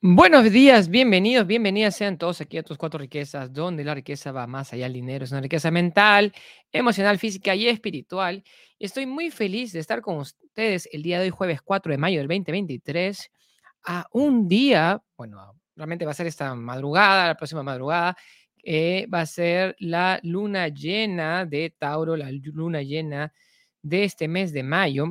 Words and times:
Buenos 0.00 0.52
días, 0.52 0.90
bienvenidos, 0.90 1.44
bienvenidas 1.44 1.96
sean 1.96 2.18
todos 2.18 2.40
aquí 2.40 2.56
a 2.56 2.62
tus 2.62 2.78
cuatro 2.78 3.00
riquezas, 3.00 3.52
donde 3.52 3.82
la 3.82 3.96
riqueza 3.96 4.30
va 4.30 4.46
más 4.46 4.72
allá 4.72 4.84
del 4.84 4.92
dinero, 4.92 5.24
es 5.24 5.32
una 5.32 5.40
riqueza 5.40 5.72
mental, 5.72 6.32
emocional, 6.70 7.18
física 7.18 7.56
y 7.56 7.66
espiritual. 7.66 8.44
Estoy 8.78 9.06
muy 9.06 9.32
feliz 9.32 9.72
de 9.72 9.80
estar 9.80 10.00
con 10.00 10.18
ustedes 10.18 10.88
el 10.92 11.02
día 11.02 11.18
de 11.18 11.24
hoy, 11.24 11.30
jueves 11.30 11.62
4 11.62 11.90
de 11.90 11.98
mayo 11.98 12.18
del 12.18 12.28
2023, 12.28 13.28
a 13.86 14.06
un 14.12 14.46
día, 14.46 15.02
bueno, 15.16 15.58
realmente 15.74 16.04
va 16.04 16.12
a 16.12 16.14
ser 16.14 16.28
esta 16.28 16.54
madrugada, 16.54 17.26
la 17.26 17.36
próxima 17.36 17.64
madrugada, 17.64 18.16
eh, 18.62 19.04
va 19.12 19.22
a 19.22 19.26
ser 19.26 19.74
la 19.80 20.20
luna 20.22 20.68
llena 20.68 21.44
de 21.44 21.74
Tauro, 21.76 22.16
la 22.16 22.30
luna 22.30 22.82
llena 22.82 23.32
de 23.82 24.04
este 24.04 24.28
mes 24.28 24.52
de 24.52 24.62
mayo. 24.62 25.06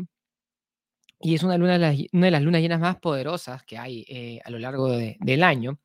Y 1.20 1.36
es 1.36 1.44
una, 1.44 1.58
luna 1.58 1.74
de 1.74 1.80
las, 1.80 1.98
una 2.14 2.26
de 2.28 2.32
las 2.32 2.42
lunas 2.44 2.62
llenas 2.62 2.80
más 2.80 2.98
poderosas 3.00 3.64
que 3.64 3.78
hay 3.78 4.06
eh, 4.08 4.40
a 4.46 4.50
lo 4.52 4.60
largo 4.60 4.90
de- 4.92 5.18
del 5.20 5.44
año. 5.44 5.80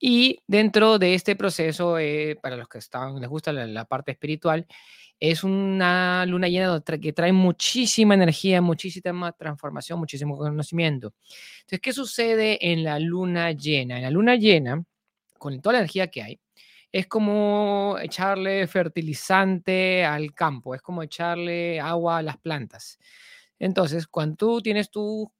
Y 0.00 0.38
dentro 0.46 0.98
de 0.98 1.14
este 1.14 1.36
proceso, 1.36 1.98
eh, 1.98 2.36
para 2.42 2.56
los 2.56 2.68
que 2.68 2.78
están, 2.78 3.20
les 3.20 3.28
gusta 3.30 3.52
la, 3.52 3.66
la 3.66 3.84
parte 3.86 4.12
espiritual, 4.12 4.66
es 5.20 5.44
una 5.44 6.24
luna 6.26 6.48
llena 6.48 6.82
que 7.02 7.12
trae 7.12 7.32
muchísima 7.32 8.14
energía, 8.14 8.60
muchísima 8.62 9.32
transformación, 9.32 9.98
muchísimo 9.98 10.36
conocimiento. 10.38 11.14
Entonces, 11.60 11.80
¿qué 11.80 11.92
sucede 11.92 12.72
en 12.72 12.84
la 12.84 12.98
luna 13.00 13.52
llena? 13.52 13.96
En 13.96 14.02
la 14.04 14.10
luna 14.10 14.36
llena, 14.36 14.84
con 15.38 15.60
toda 15.60 15.74
la 15.74 15.78
energía 15.80 16.08
que 16.08 16.22
hay, 16.22 16.40
es 16.92 17.06
como 17.06 17.96
echarle 18.00 18.66
fertilizante 18.66 20.04
al 20.04 20.32
campo, 20.34 20.74
es 20.74 20.82
como 20.82 21.02
echarle 21.02 21.80
agua 21.80 22.18
a 22.18 22.22
las 22.22 22.38
plantas. 22.38 22.98
Entonces, 23.58 24.06
cuando 24.06 24.36
tú 24.36 24.60
tienes 24.62 24.90
tu, 24.90 25.30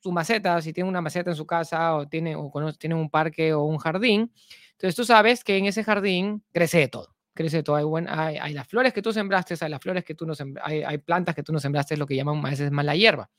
tu 0.00 0.12
maceta, 0.12 0.60
si 0.62 0.72
tienes 0.72 0.88
una 0.90 1.00
maceta 1.00 1.30
en 1.30 1.36
su 1.36 1.46
casa 1.46 1.94
o 1.96 2.06
tiene, 2.08 2.36
o 2.36 2.50
tiene 2.78 2.94
un 2.94 3.10
parque 3.10 3.52
o 3.54 3.64
un 3.64 3.78
jardín, 3.78 4.32
entonces 4.72 4.94
tú 4.94 5.04
sabes 5.04 5.44
que 5.44 5.56
en 5.56 5.66
ese 5.66 5.84
jardín 5.84 6.42
crece 6.52 6.88
todo. 6.88 7.14
Crece 7.34 7.62
todo. 7.62 7.76
Hay, 7.76 7.84
buen- 7.84 8.08
hay, 8.08 8.54
las 8.54 8.66
flores 8.66 8.92
que 8.94 9.02
tú 9.02 9.12
sembraste, 9.12 9.54
hay 9.60 9.70
las 9.70 9.80
flores 9.80 10.04
que 10.04 10.14
tú 10.14 10.26
no 10.26 10.34
sembra- 10.34 10.62
hay, 10.64 10.98
plantas 10.98 11.34
que 11.34 11.42
tú 11.42 11.52
no 11.52 11.60
sembraste, 11.60 11.94
es 11.94 12.00
lo 12.00 12.06
que 12.06 12.16
llaman 12.16 12.44
a 12.44 12.50
veces 12.50 12.70
mala 12.70 12.94
hierba. 12.96 13.30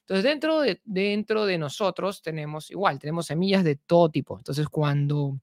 Entonces, 0.00 0.24
dentro 0.24 0.60
de, 0.60 0.80
dentro 0.84 1.46
de 1.46 1.58
nosotros 1.58 2.22
tenemos 2.22 2.70
igual, 2.70 2.98
tenemos 2.98 3.26
semillas 3.26 3.64
de 3.64 3.76
todo 3.76 4.10
tipo. 4.10 4.38
Entonces, 4.38 4.68
cuando 4.68 5.38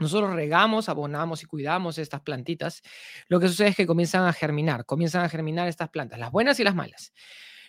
nosotros 0.00 0.34
regamos, 0.34 0.88
abonamos 0.88 1.42
y 1.42 1.46
cuidamos 1.46 1.98
estas 1.98 2.20
plantitas, 2.22 2.82
lo 3.28 3.38
que 3.38 3.48
sucede 3.48 3.68
es 3.68 3.76
que 3.76 3.86
comienzan 3.86 4.26
a 4.26 4.32
germinar, 4.32 4.84
comienzan 4.86 5.24
a 5.24 5.28
germinar 5.28 5.68
estas 5.68 5.90
plantas, 5.90 6.18
las 6.18 6.32
buenas 6.32 6.58
y 6.58 6.64
las 6.64 6.74
malas. 6.74 7.12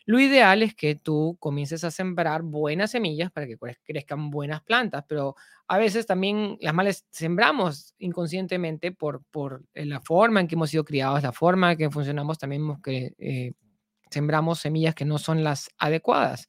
Lo 0.06 0.20
ideal 0.20 0.64
es 0.64 0.74
que 0.74 0.96
tú 0.96 1.38
comiences 1.40 1.84
a 1.84 1.92
sembrar 1.92 2.42
buenas 2.42 2.90
semillas 2.92 3.32
para 3.32 3.46
que 3.46 3.58
crez- 3.60 3.78
crezcan 3.84 4.32
buenas 4.32 4.62
plantas, 4.64 5.06
pero 5.08 5.36
a 5.68 5.78
veces 5.78 6.08
también 6.08 6.58
las 6.60 6.74
malas 6.74 7.06
sembramos 7.12 7.94
inconscientemente 8.00 8.92
por, 8.92 9.24
por 9.30 9.64
eh, 9.76 9.86
la 9.86 10.02
forma 10.02 10.40
en 10.40 10.48
que 10.48 10.56
hemos 10.56 10.72
sido 10.72 10.84
criados, 10.86 11.22
la 11.22 11.32
forma 11.32 11.74
en 11.74 11.78
que 11.78 11.90
funcionamos, 11.92 12.40
también 12.40 12.82
que 12.82 13.14
eh, 13.20 13.54
sembramos 14.10 14.60
semillas 14.60 14.96
que 14.96 15.06
no 15.06 15.20
son 15.20 15.44
las 15.44 15.70
adecuadas. 15.78 16.48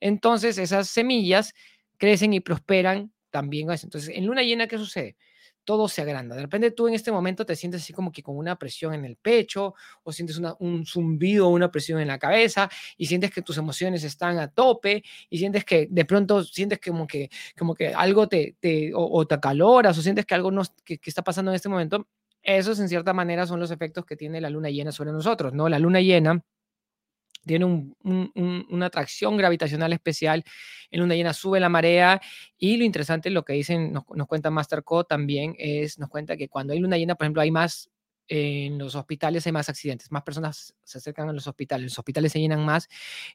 Entonces 0.00 0.58
esas 0.58 0.88
semillas 0.88 1.54
crecen 1.96 2.32
y 2.32 2.40
prosperan 2.40 3.12
también. 3.30 3.70
eso. 3.70 3.86
Entonces, 3.86 4.10
en 4.14 4.26
luna 4.26 4.42
llena, 4.42 4.66
¿qué 4.66 4.78
sucede? 4.78 5.16
Todo 5.64 5.88
se 5.88 6.02
agranda. 6.02 6.34
De 6.36 6.42
repente 6.42 6.70
tú 6.70 6.88
en 6.88 6.94
este 6.94 7.12
momento 7.12 7.44
te 7.46 7.54
sientes 7.56 7.82
así 7.82 7.92
como 7.92 8.10
que 8.12 8.22
con 8.22 8.36
una 8.36 8.56
presión 8.56 8.94
en 8.94 9.04
el 9.04 9.16
pecho 9.16 9.74
o 10.02 10.12
sientes 10.12 10.38
una- 10.38 10.54
un 10.58 10.86
zumbido 10.86 11.48
una 11.48 11.70
presión 11.70 12.00
en 12.00 12.08
la 12.08 12.18
cabeza 12.18 12.68
y 12.96 13.06
sientes 13.06 13.30
que 13.30 13.42
tus 13.42 13.58
emociones 13.58 14.02
están 14.04 14.38
a 14.38 14.48
tope 14.48 15.02
y 15.28 15.38
sientes 15.38 15.64
que 15.64 15.86
de 15.90 16.04
pronto 16.04 16.42
sientes 16.44 16.80
como 16.84 17.06
que, 17.06 17.30
como 17.58 17.74
que 17.74 17.88
algo 17.94 18.26
te, 18.28 18.56
te 18.60 18.90
o 18.94 19.26
te 19.26 19.34
acaloras 19.34 19.96
o 19.98 20.02
sientes 20.02 20.24
que 20.26 20.34
algo 20.34 20.50
no, 20.50 20.62
que, 20.84 20.98
que 20.98 21.10
está 21.10 21.22
pasando 21.22 21.50
en 21.50 21.56
este 21.56 21.68
momento. 21.68 22.06
Esos 22.42 22.80
en 22.80 22.88
cierta 22.88 23.12
manera 23.12 23.46
son 23.46 23.60
los 23.60 23.70
efectos 23.70 24.04
que 24.06 24.16
tiene 24.16 24.40
la 24.40 24.48
luna 24.50 24.70
llena 24.70 24.92
sobre 24.92 25.12
nosotros, 25.12 25.52
¿no? 25.52 25.68
La 25.68 25.78
luna 25.78 26.00
llena 26.00 26.42
tiene 27.46 27.64
un- 27.64 27.96
un- 28.04 28.30
un- 28.34 28.66
una 28.70 28.86
atracción 28.86 29.36
gravitacional 29.36 29.92
especial. 29.92 30.44
En 30.90 31.00
luna 31.00 31.14
llena 31.14 31.32
sube 31.32 31.60
la 31.60 31.68
marea 31.68 32.20
y 32.58 32.76
lo 32.76 32.84
interesante, 32.84 33.30
lo 33.30 33.44
que 33.44 33.54
dicen, 33.54 33.92
nos, 33.92 34.04
cuenta 34.28 34.50
Mastercode 34.50 35.06
también, 35.08 35.54
es, 35.58 35.98
nos 35.98 36.08
cuenta 36.10 36.36
que 36.36 36.48
cuando 36.48 36.72
hay 36.72 36.78
luna 36.80 36.96
llena, 36.98 37.14
por 37.14 37.24
ejemplo, 37.26 37.42
hay 37.42 37.50
más, 37.50 37.90
en 38.28 38.78
los 38.78 38.94
hospitales 38.94 39.44
hay 39.46 39.52
más 39.52 39.68
accidentes, 39.68 40.12
más 40.12 40.22
personas 40.22 40.74
se 40.84 40.98
acercan 40.98 41.28
a 41.28 41.32
los 41.32 41.46
hospitales, 41.48 41.84
los 41.86 41.98
hospitales 41.98 42.30
se 42.32 42.40
llenan 42.40 42.64
más 42.64 42.88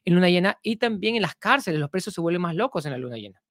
en 0.04 0.14
luna 0.14 0.30
llena 0.30 0.58
y 0.62 0.76
también 0.76 1.16
en 1.16 1.22
las 1.22 1.34
cárceles, 1.36 1.80
los 1.80 1.90
presos 1.90 2.14
se 2.14 2.20
vuelven 2.22 2.42
más 2.42 2.54
locos 2.54 2.86
en 2.86 2.92
la 2.92 2.98
luna 2.98 3.16
llena. 3.16 3.42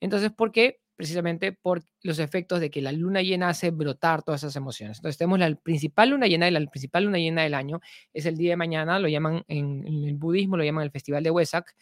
Entonces, 0.00 0.32
¿por 0.32 0.52
qué? 0.52 0.80
Precisamente 1.02 1.50
por 1.50 1.82
los 2.02 2.20
efectos 2.20 2.60
de 2.60 2.70
que 2.70 2.80
la 2.80 2.92
luna 2.92 3.22
llena 3.22 3.48
hace 3.48 3.72
brotar 3.72 4.22
todas 4.22 4.44
esas 4.44 4.54
emociones. 4.54 4.98
Entonces, 4.98 5.18
tenemos 5.18 5.40
la 5.40 5.52
principal 5.56 6.10
luna 6.10 6.28
llena, 6.28 6.46
y 6.46 6.52
la 6.52 6.60
principal 6.70 7.06
luna 7.06 7.18
llena 7.18 7.42
del 7.42 7.54
año 7.54 7.80
es 8.12 8.24
el 8.24 8.36
día 8.36 8.50
de 8.50 8.56
mañana, 8.56 9.00
lo 9.00 9.08
llaman 9.08 9.42
en, 9.48 9.84
el 9.84 10.14
budismo, 10.14 10.56
lo 10.56 10.62
llaman 10.62 10.84
el 10.84 10.92
Festival 10.92 11.24
de 11.24 11.32
Wesak, 11.32 11.74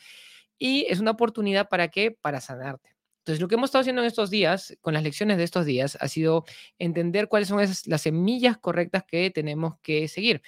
y 0.58 0.86
es 0.88 1.00
una 1.00 1.10
oportunidad 1.10 1.68
para 1.68 1.88
qué? 1.88 2.12
Para 2.12 2.40
sanarte. 2.40 2.96
Entonces, 3.18 3.42
lo 3.42 3.48
que 3.48 3.56
hemos 3.56 3.68
estado 3.68 3.82
haciendo 3.82 4.00
en 4.00 4.08
estos 4.08 4.30
días, 4.30 4.74
con 4.80 4.94
las 4.94 5.02
lecciones 5.02 5.36
de 5.36 5.44
estos 5.44 5.66
días, 5.66 5.98
ha 6.00 6.08
sido 6.08 6.46
entender 6.78 7.28
cuáles 7.28 7.48
son 7.48 7.60
las 7.60 8.00
semillas 8.00 8.56
correctas 8.56 9.04
que 9.06 9.30
tenemos 9.30 9.74
que 9.82 10.08
seguir. 10.08 10.40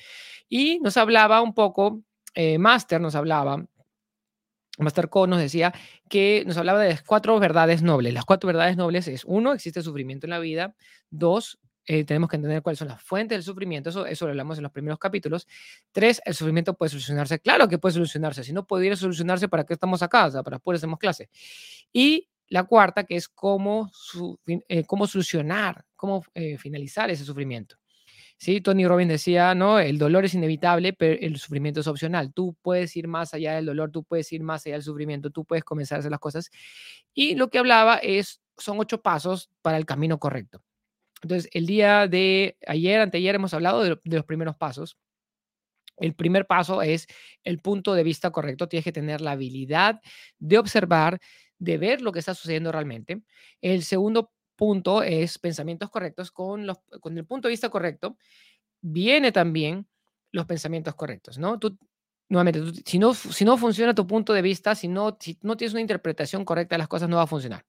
Y 0.48 0.80
nos 0.80 0.96
hablaba 0.96 1.42
un 1.42 1.52
poco, 1.52 2.00
eh, 2.34 2.56
Master 2.56 3.02
nos 3.02 3.16
hablaba 3.16 3.66
Master 4.78 5.08
Co 5.08 5.26
nos 5.26 5.38
decía 5.38 5.72
que 6.08 6.44
nos 6.46 6.56
hablaba 6.56 6.80
de 6.80 6.90
las 6.90 7.02
cuatro 7.02 7.38
verdades 7.38 7.82
nobles. 7.82 8.14
Las 8.14 8.24
cuatro 8.24 8.46
verdades 8.46 8.76
nobles 8.76 9.06
es, 9.08 9.24
uno, 9.24 9.52
existe 9.52 9.82
sufrimiento 9.82 10.26
en 10.26 10.30
la 10.30 10.38
vida. 10.38 10.74
Dos, 11.10 11.58
eh, 11.84 12.04
tenemos 12.04 12.30
que 12.30 12.36
entender 12.36 12.62
cuáles 12.62 12.78
son 12.78 12.88
las 12.88 13.02
fuentes 13.02 13.36
del 13.36 13.42
sufrimiento. 13.42 13.90
Eso, 13.90 14.24
lo 14.24 14.30
hablamos 14.30 14.56
en 14.58 14.62
los 14.62 14.72
primeros 14.72 14.98
capítulos. 14.98 15.46
Tres, 15.90 16.22
el 16.24 16.34
sufrimiento 16.34 16.74
puede 16.74 16.90
solucionarse. 16.90 17.40
Claro 17.40 17.68
que 17.68 17.78
puede 17.78 17.94
solucionarse. 17.94 18.44
Si 18.44 18.52
no 18.52 18.66
pudiera 18.66 18.96
solucionarse, 18.96 19.48
¿para 19.48 19.64
qué 19.64 19.74
estamos 19.74 20.02
acá? 20.02 20.26
O 20.26 20.30
sea, 20.30 20.42
para 20.42 20.58
poder 20.58 20.76
hacemos 20.76 20.98
clase. 20.98 21.28
Y 21.92 22.28
la 22.48 22.64
cuarta, 22.64 23.04
que 23.04 23.16
es 23.16 23.28
cómo, 23.28 23.90
eh, 24.46 24.84
cómo 24.84 25.06
solucionar, 25.06 25.84
cómo 25.96 26.24
eh, 26.34 26.56
finalizar 26.58 27.10
ese 27.10 27.24
sufrimiento. 27.24 27.76
Sí, 28.42 28.60
Tony 28.60 28.84
Robbins 28.88 29.08
decía, 29.08 29.54
no, 29.54 29.78
el 29.78 29.98
dolor 29.98 30.24
es 30.24 30.34
inevitable, 30.34 30.92
pero 30.92 31.16
el 31.20 31.36
sufrimiento 31.38 31.78
es 31.78 31.86
opcional. 31.86 32.32
Tú 32.34 32.56
puedes 32.60 32.96
ir 32.96 33.06
más 33.06 33.34
allá 33.34 33.54
del 33.54 33.66
dolor, 33.66 33.92
tú 33.92 34.02
puedes 34.02 34.32
ir 34.32 34.42
más 34.42 34.66
allá 34.66 34.74
del 34.74 34.82
sufrimiento, 34.82 35.30
tú 35.30 35.44
puedes 35.44 35.62
comenzar 35.62 35.96
a 35.96 36.00
hacer 36.00 36.10
las 36.10 36.18
cosas. 36.18 36.50
Y 37.14 37.36
lo 37.36 37.50
que 37.50 37.60
hablaba 37.60 37.98
es, 37.98 38.40
son 38.58 38.80
ocho 38.80 39.00
pasos 39.00 39.48
para 39.62 39.76
el 39.76 39.86
camino 39.86 40.18
correcto. 40.18 40.60
Entonces, 41.22 41.50
el 41.54 41.66
día 41.66 42.08
de 42.08 42.56
ayer, 42.66 43.00
anteayer, 43.00 43.36
hemos 43.36 43.54
hablado 43.54 43.82
de, 43.84 43.90
lo- 43.90 44.00
de 44.04 44.16
los 44.16 44.26
primeros 44.26 44.56
pasos. 44.56 44.96
El 45.96 46.14
primer 46.14 46.46
paso 46.46 46.82
es 46.82 47.06
el 47.44 47.60
punto 47.60 47.94
de 47.94 48.02
vista 48.02 48.30
correcto. 48.30 48.68
Tienes 48.68 48.84
que 48.84 48.92
tener 48.92 49.20
la 49.20 49.32
habilidad 49.32 50.00
de 50.38 50.58
observar, 50.58 51.20
de 51.58 51.78
ver 51.78 52.00
lo 52.02 52.12
que 52.12 52.18
está 52.18 52.34
sucediendo 52.34 52.72
realmente. 52.72 53.22
El 53.60 53.82
segundo 53.84 54.32
punto 54.62 55.02
es 55.02 55.38
pensamientos 55.38 55.90
correctos. 55.90 56.30
Con, 56.30 56.66
los, 56.66 56.78
con 57.00 57.18
el 57.18 57.24
punto 57.26 57.48
de 57.48 57.52
vista 57.52 57.68
correcto, 57.68 58.16
viene 58.82 59.32
también 59.32 59.86
los 60.32 60.46
pensamientos 60.46 60.94
correctos, 60.94 61.38
¿no? 61.38 61.58
Tú, 61.58 61.76
nuevamente, 62.28 62.60
tú- 62.60 62.82
si, 62.86 62.98
no, 62.98 63.14
si 63.14 63.44
no 63.44 63.56
funciona 63.58 63.94
tu 63.94 64.06
punto 64.06 64.32
de 64.32 64.42
vista, 64.42 64.74
si 64.76 64.88
no, 64.88 65.16
si 65.20 65.38
no 65.42 65.56
tienes 65.56 65.72
una 65.74 65.80
interpretación 65.82 66.44
correcta 66.44 66.76
de 66.76 66.78
las 66.78 66.88
cosas, 66.88 67.08
no 67.08 67.16
va 67.16 67.24
a 67.24 67.26
funcionar. 67.26 67.64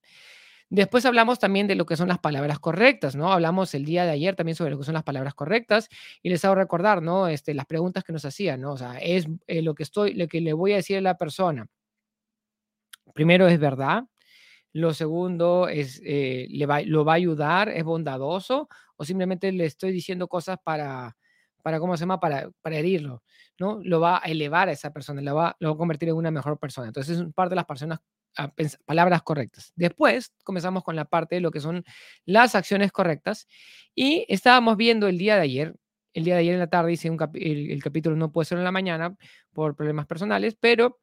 Después 0.69 1.05
hablamos 1.05 1.39
también 1.39 1.67
de 1.67 1.75
lo 1.75 1.85
que 1.85 1.97
son 1.97 2.07
las 2.09 2.19
palabras 2.19 2.59
correctas, 2.59 3.15
¿no? 3.15 3.31
Hablamos 3.33 3.73
el 3.75 3.85
día 3.85 4.05
de 4.05 4.11
ayer 4.11 4.35
también 4.35 4.55
sobre 4.55 4.71
lo 4.71 4.79
que 4.79 4.85
son 4.85 4.95
las 4.95 5.03
palabras 5.03 5.33
correctas 5.35 5.89
y 6.23 6.29
les 6.29 6.45
hago 6.45 6.55
recordar, 6.55 7.01
¿no? 7.01 7.27
Este, 7.27 7.53
las 7.55 7.65
preguntas 7.67 8.03
que 8.03 8.13
nos 8.13 8.25
hacían, 8.25 8.61
¿no? 8.61 8.73
O 8.73 8.77
sea, 8.77 8.97
es 8.99 9.27
eh, 9.47 9.61
lo 9.63 9.75
que 9.75 9.83
estoy, 9.83 10.13
lo 10.15 10.27
que 10.27 10.41
le 10.41 10.53
voy 10.53 10.73
a 10.73 10.77
decir 10.77 10.97
a 10.97 11.01
la 11.01 11.17
persona. 11.17 11.67
Primero 13.13 13.47
es 13.47 13.59
verdad, 13.59 14.03
lo 14.73 14.93
segundo 14.93 15.67
es, 15.67 16.01
eh, 16.03 16.47
le 16.49 16.65
va, 16.65 16.81
lo 16.81 17.05
va 17.05 17.13
a 17.13 17.15
ayudar, 17.15 17.69
es 17.69 17.83
bondadoso, 17.83 18.67
o 18.97 19.05
simplemente 19.05 19.51
le 19.51 19.65
estoy 19.65 19.91
diciendo 19.91 20.27
cosas 20.27 20.57
para, 20.63 21.15
para 21.61 21.79
¿cómo 21.79 21.95
se 21.95 22.01
llama? 22.01 22.19
Para, 22.19 22.49
para 22.61 22.77
herirlo, 22.77 23.23
¿no? 23.59 23.79
Lo 23.83 23.99
va 23.99 24.17
a 24.17 24.27
elevar 24.27 24.69
a 24.69 24.71
esa 24.71 24.91
persona, 24.91 25.21
lo 25.21 25.35
va, 25.35 25.55
lo 25.59 25.69
va 25.69 25.75
a 25.75 25.77
convertir 25.77 26.09
en 26.09 26.15
una 26.15 26.31
mejor 26.31 26.59
persona. 26.59 26.87
Entonces, 26.87 27.19
es 27.19 27.33
parte 27.33 27.51
de 27.51 27.57
las 27.57 27.65
personas, 27.65 27.99
ah, 28.37 28.51
palabras 28.85 29.21
correctas. 29.21 29.71
Después 29.75 30.33
comenzamos 30.43 30.83
con 30.83 30.95
la 30.95 31.05
parte 31.05 31.35
de 31.35 31.41
lo 31.41 31.51
que 31.51 31.59
son 31.59 31.83
las 32.25 32.55
acciones 32.55 32.91
correctas 32.91 33.47
y 33.95 34.25
estábamos 34.27 34.75
viendo 34.75 35.07
el 35.07 35.19
día 35.19 35.35
de 35.35 35.41
ayer, 35.41 35.75
el 36.13 36.23
día 36.23 36.35
de 36.35 36.41
ayer 36.41 36.53
en 36.53 36.59
la 36.59 36.67
tarde 36.67 36.93
hice 36.93 37.09
un 37.09 37.17
el 37.33 37.83
capítulo 37.83 38.15
no 38.15 38.31
puede 38.31 38.45
ser 38.45 38.57
en 38.57 38.63
la 38.63 38.71
mañana 38.71 39.15
por 39.53 39.75
problemas 39.75 40.05
personales, 40.07 40.55
pero 40.59 40.99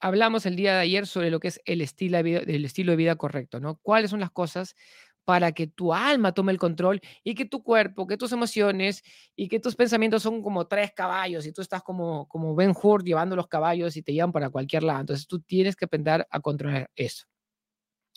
hablamos 0.00 0.46
el 0.46 0.56
día 0.56 0.74
de 0.74 0.80
ayer 0.80 1.06
sobre 1.06 1.30
lo 1.30 1.40
que 1.40 1.48
es 1.48 1.60
el 1.64 1.80
estilo 1.80 2.22
de 2.22 2.96
vida, 2.96 3.16
correcto, 3.16 3.60
¿no? 3.60 3.76
¿Cuáles 3.76 4.10
son 4.10 4.20
las 4.20 4.30
cosas 4.30 4.76
para 5.24 5.52
que 5.52 5.66
tu 5.66 5.94
alma 5.94 6.32
tome 6.32 6.52
el 6.52 6.58
control 6.58 7.00
y 7.22 7.34
que 7.34 7.46
tu 7.46 7.62
cuerpo, 7.62 8.06
que 8.06 8.16
tus 8.16 8.32
emociones 8.32 9.02
y 9.34 9.48
que 9.48 9.58
tus 9.58 9.74
pensamientos 9.74 10.22
son 10.22 10.42
como 10.42 10.66
tres 10.66 10.92
caballos 10.94 11.46
y 11.46 11.52
tú 11.52 11.62
estás 11.62 11.82
como, 11.82 12.28
como 12.28 12.54
Ben 12.54 12.74
Hur 12.80 13.02
llevando 13.02 13.34
los 13.34 13.48
caballos 13.48 13.96
y 13.96 14.02
te 14.02 14.12
llevan 14.12 14.32
para 14.32 14.50
cualquier 14.50 14.82
lado? 14.82 15.00
Entonces 15.00 15.26
tú 15.26 15.40
tienes 15.40 15.76
que 15.76 15.86
aprender 15.86 16.26
a 16.30 16.40
controlar 16.40 16.90
eso. 16.94 17.24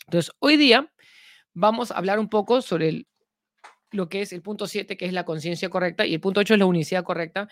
Entonces, 0.06 0.32
hoy 0.38 0.56
día 0.56 0.92
vamos 1.54 1.90
a 1.90 1.96
hablar 1.96 2.18
un 2.18 2.28
poco 2.28 2.62
sobre 2.62 3.06
lo 3.90 4.08
que 4.08 4.22
es 4.22 4.32
el 4.32 4.42
punto 4.42 4.66
7, 4.66 4.96
que 4.96 5.06
es 5.06 5.12
la 5.12 5.24
conciencia 5.24 5.70
correcta, 5.70 6.06
y 6.06 6.14
el 6.14 6.20
punto 6.20 6.40
8 6.40 6.54
es 6.54 6.60
la 6.60 6.66
unicidad 6.66 7.04
correcta. 7.04 7.48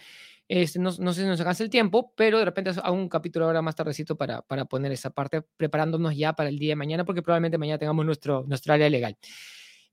Este, 0.49 0.79
no, 0.79 0.91
no, 0.99 1.13
sé 1.13 1.23
si 1.23 1.27
nos 1.27 1.41
alcanza 1.41 1.65
el 1.65 1.71
tiempo, 1.71 2.13
pero 2.17 2.39
de 2.39 2.45
repente 2.45 2.71
hago 2.71 2.95
un 2.95 3.09
capítulo 3.09 3.47
ahora 3.47 3.63
más 3.63 3.75
tardecito 3.75 4.17
para, 4.17 4.43
para 4.43 4.65
poner 4.65 4.93
esa 4.93 5.11
parte, 5.11 5.43
preparándonos 5.57 6.17
ya 6.17 6.35
para 6.35 6.49
el 6.49 6.59
día 6.59 6.73
de 6.73 6.77
mañana, 6.77 7.05
porque 7.05 7.23
probablemente 7.23 7.59
mañana 7.59 7.79
tengamos 7.79 8.07
nuestro, 8.07 8.45
nuestra 8.47 8.75
área 8.75 8.89
legal. 8.89 9.17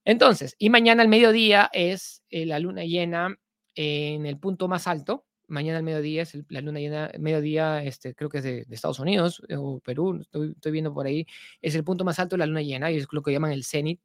Entonces, 0.05 0.55
y 0.59 0.69
mañana 0.69 1.01
al 1.01 1.09
mediodía 1.09 1.69
es 1.73 2.23
eh, 2.29 2.45
la 2.45 2.59
luna 2.59 2.83
llena 2.83 3.35
en 3.75 4.25
el 4.25 4.38
punto 4.38 4.67
más 4.67 4.88
alto. 4.88 5.25
Mañana 5.47 5.79
al 5.79 5.83
mediodía 5.83 6.21
es 6.23 6.38
la 6.50 6.61
luna 6.61 6.79
llena, 6.79 7.11
mediodía, 7.19 7.83
este, 7.83 8.13
creo 8.13 8.29
que 8.29 8.39
es 8.39 8.44
de, 8.44 8.65
Estados 8.69 9.00
Unidos 9.00 9.41
o 9.57 9.79
Perú, 9.79 10.19
estoy, 10.21 10.51
estoy, 10.51 10.71
viendo 10.71 10.94
por 10.94 11.05
ahí, 11.05 11.25
es 11.61 11.75
el 11.75 11.83
punto 11.83 12.05
más 12.05 12.19
alto 12.19 12.35
de 12.35 12.39
la 12.39 12.45
luna 12.45 12.61
llena 12.61 12.91
y 12.91 12.97
es 12.97 13.07
lo 13.11 13.21
que 13.21 13.31
llaman 13.31 13.51
el 13.51 13.63
cenit, 13.63 14.00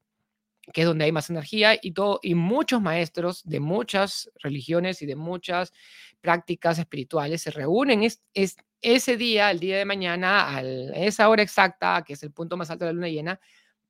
que 0.73 0.82
es 0.82 0.87
donde 0.87 1.05
hay 1.05 1.12
más 1.12 1.31
energía 1.31 1.79
y 1.81 1.93
todo, 1.93 2.20
y 2.23 2.35
muchos 2.35 2.81
maestros 2.81 3.43
de 3.44 3.61
muchas 3.61 4.31
religiones 4.43 5.03
y 5.03 5.06
de 5.06 5.17
muchas 5.17 5.73
prácticas 6.20 6.79
espirituales 6.79 7.43
se 7.43 7.50
reúnen 7.50 8.03
es, 8.03 8.23
es 8.35 8.56
ese 8.81 9.17
día, 9.17 9.50
el 9.50 9.61
día 9.61 9.79
de 9.79 9.85
mañana, 9.85 10.56
a 10.56 10.62
esa 10.62 11.29
hora 11.29 11.43
exacta, 11.43 12.03
que 12.06 12.12
es 12.12 12.23
el 12.23 12.32
punto 12.32 12.56
más 12.56 12.70
alto 12.70 12.85
de 12.85 12.93
la 12.93 12.94
luna 12.94 13.09
llena, 13.09 13.41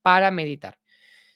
para 0.03 0.31
meditar. 0.31 0.79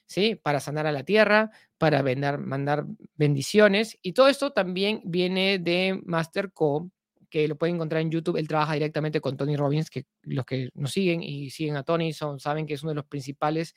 ¿Sí? 0.05 0.35
Para 0.35 0.59
sanar 0.59 0.85
a 0.85 0.91
la 0.91 1.03
tierra, 1.03 1.51
para 1.77 2.03
mandar 2.37 2.85
bendiciones. 3.15 3.97
Y 4.01 4.13
todo 4.13 4.27
esto 4.27 4.51
también 4.51 5.01
viene 5.05 5.59
de 5.59 5.99
Master 6.05 6.51
Co, 6.51 6.91
que 7.29 7.47
lo 7.47 7.57
pueden 7.57 7.75
encontrar 7.75 8.01
en 8.01 8.11
YouTube. 8.11 8.37
Él 8.37 8.47
trabaja 8.47 8.73
directamente 8.73 9.21
con 9.21 9.37
Tony 9.37 9.55
Robbins, 9.55 9.89
que 9.89 10.05
los 10.21 10.45
que 10.45 10.69
nos 10.75 10.91
siguen 10.91 11.23
y 11.23 11.49
siguen 11.49 11.77
a 11.77 11.83
Tony 11.83 12.13
son, 12.13 12.39
saben 12.39 12.67
que 12.67 12.75
es 12.75 12.83
uno 12.83 12.91
de 12.91 12.95
los 12.95 13.05
principales 13.05 13.73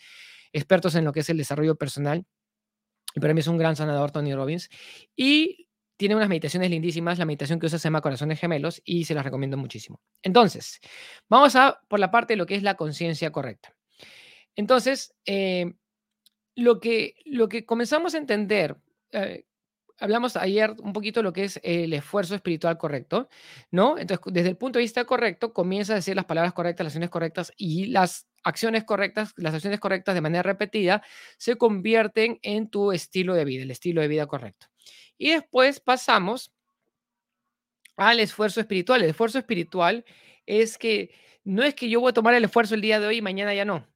expertos 0.52 0.94
en 0.94 1.04
lo 1.04 1.12
que 1.12 1.20
es 1.20 1.30
el 1.30 1.38
desarrollo 1.38 1.76
personal. 1.76 2.24
Y 3.14 3.20
para 3.20 3.34
mí 3.34 3.40
es 3.40 3.46
un 3.46 3.58
gran 3.58 3.76
sanador 3.76 4.10
Tony 4.10 4.34
Robbins. 4.34 4.68
Y 5.14 5.68
tiene 5.96 6.14
unas 6.14 6.28
meditaciones 6.28 6.70
lindísimas. 6.70 7.18
La 7.18 7.24
meditación 7.24 7.58
que 7.58 7.66
usa 7.66 7.78
se 7.78 7.84
llama 7.84 8.00
Corazones 8.02 8.38
Gemelos 8.38 8.82
y 8.84 9.04
se 9.04 9.14
las 9.14 9.24
recomiendo 9.24 9.56
muchísimo. 9.56 10.00
Entonces, 10.22 10.80
vamos 11.28 11.56
a 11.56 11.80
por 11.88 11.98
la 11.98 12.10
parte 12.10 12.34
de 12.34 12.36
lo 12.36 12.46
que 12.46 12.54
es 12.54 12.62
la 12.62 12.74
conciencia 12.74 13.30
correcta. 13.32 13.74
Entonces, 14.54 15.14
eh, 15.24 15.74
lo, 16.54 16.80
que, 16.80 17.14
lo 17.24 17.48
que 17.48 17.64
comenzamos 17.64 18.14
a 18.14 18.18
entender 18.18 18.76
eh, 19.12 19.45
hablamos 19.98 20.36
ayer 20.36 20.74
un 20.82 20.92
poquito 20.92 21.20
de 21.20 21.24
lo 21.24 21.32
que 21.32 21.44
es 21.44 21.60
el 21.62 21.92
esfuerzo 21.92 22.34
espiritual 22.34 22.78
correcto, 22.78 23.28
¿no? 23.70 23.98
Entonces, 23.98 24.24
desde 24.32 24.50
el 24.50 24.56
punto 24.56 24.78
de 24.78 24.84
vista 24.84 25.04
correcto, 25.04 25.52
comienza 25.52 25.92
a 25.92 25.96
decir 25.96 26.16
las 26.16 26.24
palabras 26.24 26.52
correctas, 26.52 26.84
las 26.84 26.90
acciones 26.92 27.10
correctas 27.10 27.52
y 27.56 27.86
las 27.86 28.26
acciones 28.44 28.84
correctas, 28.84 29.32
las 29.36 29.54
acciones 29.54 29.80
correctas 29.80 30.14
de 30.14 30.20
manera 30.20 30.42
repetida 30.42 31.02
se 31.38 31.56
convierten 31.56 32.38
en 32.42 32.68
tu 32.68 32.92
estilo 32.92 33.34
de 33.34 33.44
vida, 33.44 33.62
el 33.62 33.70
estilo 33.70 34.00
de 34.02 34.08
vida 34.08 34.26
correcto. 34.26 34.66
Y 35.18 35.30
después 35.30 35.80
pasamos 35.80 36.52
al 37.96 38.20
esfuerzo 38.20 38.60
espiritual. 38.60 39.02
El 39.02 39.10
esfuerzo 39.10 39.38
espiritual 39.38 40.04
es 40.46 40.78
que 40.78 41.10
no 41.44 41.62
es 41.62 41.74
que 41.74 41.88
yo 41.88 42.00
voy 42.00 42.10
a 42.10 42.12
tomar 42.12 42.34
el 42.34 42.44
esfuerzo 42.44 42.74
el 42.74 42.80
día 42.80 43.00
de 43.00 43.06
hoy 43.06 43.16
y 43.18 43.22
mañana 43.22 43.54
ya 43.54 43.64
no. 43.64 43.86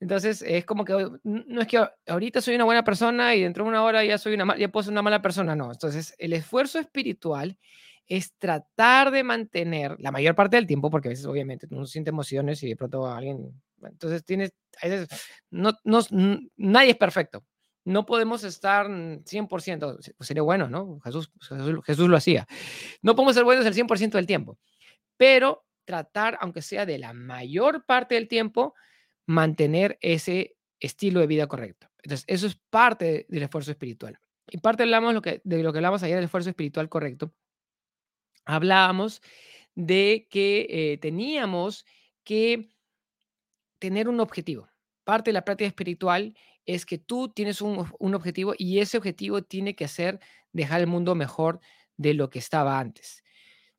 Entonces 0.00 0.42
es 0.42 0.64
como 0.64 0.84
que 0.84 1.08
no 1.22 1.60
es 1.60 1.66
que 1.66 1.82
ahorita 2.06 2.40
soy 2.40 2.56
una 2.56 2.64
buena 2.64 2.84
persona 2.84 3.34
y 3.34 3.42
dentro 3.42 3.64
de 3.64 3.70
una 3.70 3.84
hora 3.84 4.04
ya 4.04 4.18
soy 4.18 4.34
una 4.34 4.56
ya 4.56 4.68
puedo 4.68 4.84
ser 4.84 4.92
una 4.92 5.02
mala 5.02 5.22
persona, 5.22 5.54
no. 5.54 5.72
Entonces 5.72 6.14
el 6.18 6.32
esfuerzo 6.32 6.78
espiritual 6.78 7.56
es 8.06 8.34
tratar 8.38 9.10
de 9.10 9.22
mantener 9.22 9.96
la 9.98 10.10
mayor 10.10 10.34
parte 10.34 10.56
del 10.56 10.66
tiempo, 10.66 10.90
porque 10.90 11.08
a 11.08 11.10
veces 11.10 11.26
obviamente 11.26 11.66
uno 11.70 11.86
siente 11.86 12.10
emociones 12.10 12.62
y 12.62 12.68
de 12.68 12.76
pronto 12.76 13.06
alguien, 13.06 13.62
entonces 13.82 14.24
tienes, 14.24 14.52
no, 15.50 15.72
no, 15.84 16.00
nadie 16.56 16.90
es 16.90 16.96
perfecto. 16.96 17.44
No 17.86 18.06
podemos 18.06 18.44
estar 18.44 18.86
100%, 18.88 20.14
pues 20.16 20.26
sería 20.26 20.42
bueno, 20.42 20.68
¿no? 20.68 21.00
Jesús, 21.00 21.30
Jesús, 21.40 21.80
Jesús 21.84 22.08
lo 22.08 22.16
hacía. 22.16 22.46
No 23.02 23.14
podemos 23.14 23.34
ser 23.34 23.44
buenos 23.44 23.66
el 23.66 23.74
100% 23.74 24.12
del 24.12 24.26
tiempo, 24.26 24.58
pero 25.18 25.64
tratar, 25.84 26.38
aunque 26.40 26.62
sea 26.62 26.86
de 26.86 26.98
la 26.98 27.12
mayor 27.12 27.84
parte 27.84 28.14
del 28.14 28.26
tiempo, 28.26 28.74
mantener 29.26 29.98
ese 30.00 30.56
estilo 30.80 31.20
de 31.20 31.26
vida 31.26 31.46
correcto. 31.46 31.88
Entonces, 32.02 32.24
eso 32.28 32.46
es 32.46 32.56
parte 32.70 33.26
del 33.28 33.42
esfuerzo 33.42 33.70
espiritual. 33.70 34.18
Y 34.50 34.58
parte 34.58 34.82
hablamos 34.82 35.14
lo 35.14 35.22
que, 35.22 35.40
de 35.44 35.62
lo 35.62 35.72
que 35.72 35.78
hablamos 35.78 36.02
ayer 36.02 36.16
del 36.16 36.26
esfuerzo 36.26 36.50
espiritual 36.50 36.88
correcto. 36.88 37.32
Hablábamos 38.44 39.22
de 39.74 40.28
que 40.30 40.66
eh, 40.68 40.98
teníamos 40.98 41.86
que 42.24 42.68
tener 43.78 44.08
un 44.08 44.20
objetivo. 44.20 44.68
Parte 45.04 45.30
de 45.30 45.34
la 45.34 45.44
práctica 45.44 45.68
espiritual 45.68 46.34
es 46.66 46.86
que 46.86 46.98
tú 46.98 47.28
tienes 47.28 47.60
un, 47.60 47.86
objetivo 47.98 48.54
y 48.56 48.78
ese 48.78 48.96
objetivo 48.96 49.42
tiene 49.42 49.74
que 49.74 49.88
ser 49.88 50.20
dejar 50.52 50.80
el 50.80 50.86
mundo 50.86 51.14
mejor 51.14 51.60
de 51.96 52.14
lo 52.14 52.30
que 52.30 52.38
estaba 52.38 52.78
antes. 52.78 53.22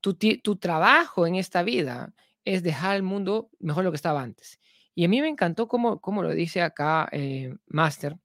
Tu, 0.01 0.13
tu 0.15 0.57
trabajo 0.57 1.25
en 1.25 1.35
esta 1.35 1.63
vida 1.63 2.13
es 2.43 2.61
dejar 2.61 2.95
el 2.95 3.03
mundo 3.03 3.49
mejor 3.59 3.83
de 3.83 3.85
lo 3.85 3.91
que 3.91 3.97
estaba 3.97 4.21
antes. 4.21 4.59
Y 4.95 5.05
a 5.05 5.09
mí 5.09 5.21
me 5.21 5.27
encantó 5.27 5.67
cómo, 5.67 5.99
cómo 5.99 6.23
lo 6.23 6.31
dice 6.31 6.61
acá 6.61 7.07
eh, 7.11 7.53
Master. 7.67 8.17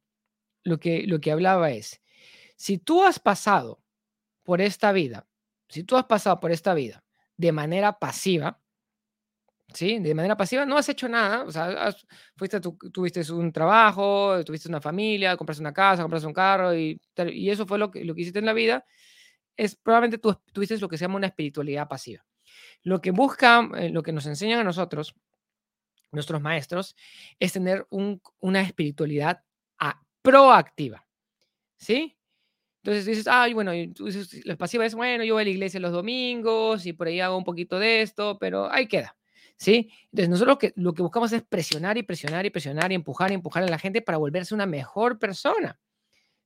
Lo 0.62 0.78
que, 0.78 1.04
lo 1.06 1.20
que 1.20 1.32
hablaba 1.32 1.70
es, 1.70 2.00
si 2.56 2.78
tú 2.78 3.02
has 3.02 3.18
pasado 3.18 3.82
por 4.44 4.60
esta 4.60 4.92
vida, 4.92 5.26
si 5.68 5.84
tú 5.84 5.96
has 5.96 6.04
pasado 6.04 6.38
por 6.38 6.52
esta 6.52 6.74
vida 6.74 7.02
de 7.36 7.52
manera 7.52 7.98
pasiva, 7.98 8.60
¿sí? 9.72 9.98
De 9.98 10.14
manera 10.14 10.36
pasiva 10.36 10.66
no 10.66 10.76
has 10.76 10.88
hecho 10.88 11.08
nada, 11.08 11.44
o 11.44 11.50
sea, 11.50 11.94
fuiste, 12.36 12.60
tuviste 12.60 13.32
un 13.32 13.52
trabajo, 13.52 14.44
tuviste 14.44 14.68
una 14.68 14.80
familia, 14.80 15.36
compraste 15.36 15.62
una 15.62 15.72
casa, 15.72 16.02
compraste 16.02 16.26
un 16.26 16.34
carro 16.34 16.74
y, 16.76 17.00
y 17.32 17.50
eso 17.50 17.66
fue 17.66 17.78
lo 17.78 17.90
que, 17.90 18.04
lo 18.04 18.14
que 18.14 18.20
hiciste 18.22 18.40
en 18.40 18.46
la 18.46 18.52
vida, 18.52 18.84
es 19.56 19.76
probablemente 19.76 20.18
tú 20.18 20.38
tuviste 20.52 20.78
lo 20.78 20.88
que 20.88 20.98
se 20.98 21.04
llama 21.04 21.16
una 21.16 21.28
espiritualidad 21.28 21.88
pasiva. 21.88 22.24
Lo 22.82 23.00
que 23.00 23.10
busca, 23.10 23.68
eh, 23.76 23.90
lo 23.90 24.02
que 24.02 24.12
nos 24.12 24.26
enseñan 24.26 24.60
a 24.60 24.64
nosotros 24.64 25.14
nuestros 26.12 26.40
maestros, 26.40 26.96
es 27.38 27.52
tener 27.52 27.86
una 28.40 28.60
espiritualidad 28.62 29.42
proactiva. 30.22 31.06
¿Sí? 31.76 32.16
Entonces 32.82 33.06
dices, 33.06 33.26
ay, 33.28 33.52
bueno, 33.52 33.72
tú 33.94 34.06
dices, 34.06 34.44
la 34.46 34.56
pasiva 34.56 34.86
es, 34.86 34.94
bueno, 34.94 35.22
yo 35.24 35.34
voy 35.34 35.42
a 35.42 35.44
la 35.44 35.50
iglesia 35.50 35.80
los 35.80 35.92
domingos 35.92 36.86
y 36.86 36.92
por 36.92 37.08
ahí 37.08 37.20
hago 37.20 37.36
un 37.36 37.44
poquito 37.44 37.78
de 37.78 38.02
esto, 38.02 38.38
pero 38.38 38.70
ahí 38.70 38.86
queda. 38.86 39.16
¿Sí? 39.56 39.90
Entonces 40.04 40.30
nosotros 40.30 40.54
lo 40.54 40.58
que, 40.58 40.72
lo 40.76 40.94
que 40.94 41.02
buscamos 41.02 41.32
es 41.32 41.42
presionar 41.42 41.98
y 41.98 42.02
presionar 42.02 42.46
y 42.46 42.50
presionar 42.50 42.90
y 42.92 42.94
empujar 42.94 43.30
y 43.30 43.34
empujar 43.34 43.62
a 43.62 43.68
la 43.68 43.78
gente 43.78 44.00
para 44.00 44.16
volverse 44.16 44.54
una 44.54 44.64
mejor 44.66 45.18
persona. 45.18 45.78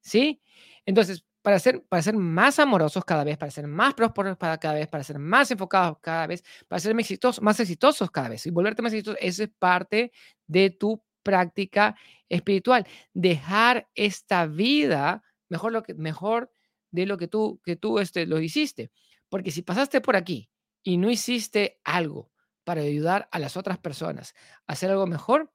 ¿Sí? 0.01 0.43
Entonces, 0.85 1.25
para 1.45 1.59
ser, 1.59 1.85
para 1.91 2.01
ser 2.01 2.17
más 2.17 2.59
amorosos 2.59 3.05
cada 3.05 3.23
vez, 3.23 3.37
para 3.37 3.51
ser 3.51 3.67
más 3.67 3.93
prósperos 3.93 4.39
cada 4.39 4.73
vez, 4.73 4.89
para 4.89 5.05
ser 5.05 5.19
más 5.19 5.51
enfocados 5.51 5.99
cada 6.01 6.27
vez, 6.27 6.43
para 6.67 6.81
ser 6.81 6.95
más 6.95 7.03
exitosos, 7.03 7.43
más 7.43 7.61
exitosos 7.61 8.11
cada 8.11 8.31
vez 8.31 8.47
y 8.47 8.51
volverte 8.51 8.81
más 8.81 8.95
exitoso, 8.95 9.19
eso 9.21 9.43
es 9.43 9.51
parte 9.59 10.11
de 10.47 10.71
tu 10.71 11.05
práctica 11.23 11.97
espiritual. 12.31 12.87
Dejar 13.13 13.91
esta 13.95 14.47
vida 14.47 15.23
mejor, 15.51 15.73
lo 15.73 15.83
que, 15.83 15.93
mejor 15.93 16.51
de 16.91 17.05
lo 17.05 17.19
que 17.19 17.29
tú, 17.29 17.61
que 17.63 17.77
tú 17.77 17.99
este, 17.99 18.25
lo 18.25 18.41
hiciste. 18.41 18.91
Porque 19.29 19.51
si 19.51 19.61
pasaste 19.61 20.01
por 20.01 20.17
aquí 20.17 20.49
y 20.83 20.97
no 20.97 21.11
hiciste 21.11 21.79
algo 21.85 22.31
para 22.65 22.81
ayudar 22.81 23.29
a 23.33 23.39
las 23.39 23.59
otras 23.59 23.77
personas 23.77 24.35
a 24.67 24.73
hacer 24.73 24.91
algo 24.91 25.07
mejor, 25.07 25.53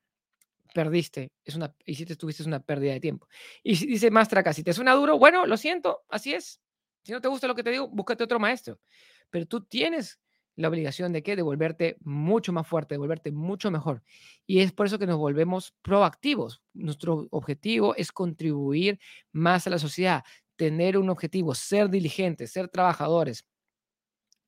perdiste, 0.73 1.31
es 1.45 1.55
una, 1.55 1.73
hiciste, 1.85 2.15
tuviste 2.15 2.43
una 2.43 2.59
pérdida 2.59 2.93
de 2.93 2.99
tiempo. 2.99 3.27
Y 3.63 3.75
dice 3.88 4.11
Maestra 4.11 4.41
acá, 4.41 4.53
si 4.53 4.63
te 4.63 4.73
suena 4.73 4.93
duro, 4.93 5.17
bueno, 5.17 5.45
lo 5.45 5.57
siento, 5.57 6.03
así 6.09 6.33
es. 6.33 6.59
Si 7.03 7.11
no 7.11 7.21
te 7.21 7.27
gusta 7.27 7.47
lo 7.47 7.55
que 7.55 7.63
te 7.63 7.71
digo, 7.71 7.88
búscate 7.88 8.23
otro 8.23 8.39
maestro. 8.39 8.79
Pero 9.29 9.45
tú 9.45 9.61
tienes 9.65 10.19
la 10.55 10.67
obligación 10.67 11.13
de 11.13 11.23
que 11.23 11.35
de 11.35 11.41
volverte 11.41 11.97
mucho 12.01 12.51
más 12.51 12.67
fuerte, 12.67 12.95
de 12.95 12.99
volverte 12.99 13.31
mucho 13.31 13.71
mejor. 13.71 14.03
Y 14.45 14.59
es 14.59 14.73
por 14.73 14.85
eso 14.85 14.99
que 14.99 15.07
nos 15.07 15.17
volvemos 15.17 15.73
proactivos. 15.81 16.61
Nuestro 16.73 17.27
objetivo 17.31 17.95
es 17.95 18.11
contribuir 18.11 18.99
más 19.31 19.65
a 19.67 19.69
la 19.69 19.79
sociedad, 19.79 20.23
tener 20.57 20.97
un 20.97 21.09
objetivo, 21.09 21.55
ser 21.55 21.89
diligentes, 21.89 22.51
ser 22.51 22.67
trabajadores 22.67 23.45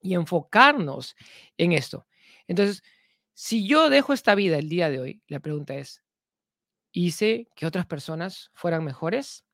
y 0.01 0.15
enfocarnos 0.15 1.15
en 1.57 1.71
esto. 1.71 2.05
Entonces, 2.47 2.83
si 3.33 3.65
yo 3.65 3.89
dejo 3.89 4.11
esta 4.11 4.35
vida 4.35 4.57
el 4.57 4.67
día 4.67 4.89
de 4.89 4.99
hoy, 4.99 5.21
la 5.27 5.39
pregunta 5.39 5.75
es, 5.75 6.00
hice 6.91 7.49
que 7.55 7.65
otras 7.65 7.85
personas 7.85 8.51
fueran 8.53 8.83
mejores? 8.83 9.45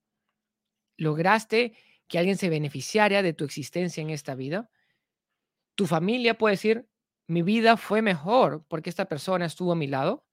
¿Lograste 0.97 1.77
que 2.07 2.17
alguien 2.17 2.37
se 2.37 2.49
beneficiara 2.49 3.21
de 3.21 3.33
tu 3.33 3.45
existencia 3.45 4.01
en 4.01 4.09
esta 4.09 4.35
vida? 4.35 4.69
Tu 5.75 5.85
familia 5.85 6.37
puede 6.37 6.53
decir, 6.53 6.89
mi 7.27 7.41
vida 7.43 7.77
fue 7.77 8.01
mejor 8.01 8.65
porque 8.67 8.89
esta 8.89 9.05
persona 9.05 9.45
estuvo 9.45 9.73
a 9.73 9.75
mi 9.75 9.87
lado. 9.87 10.25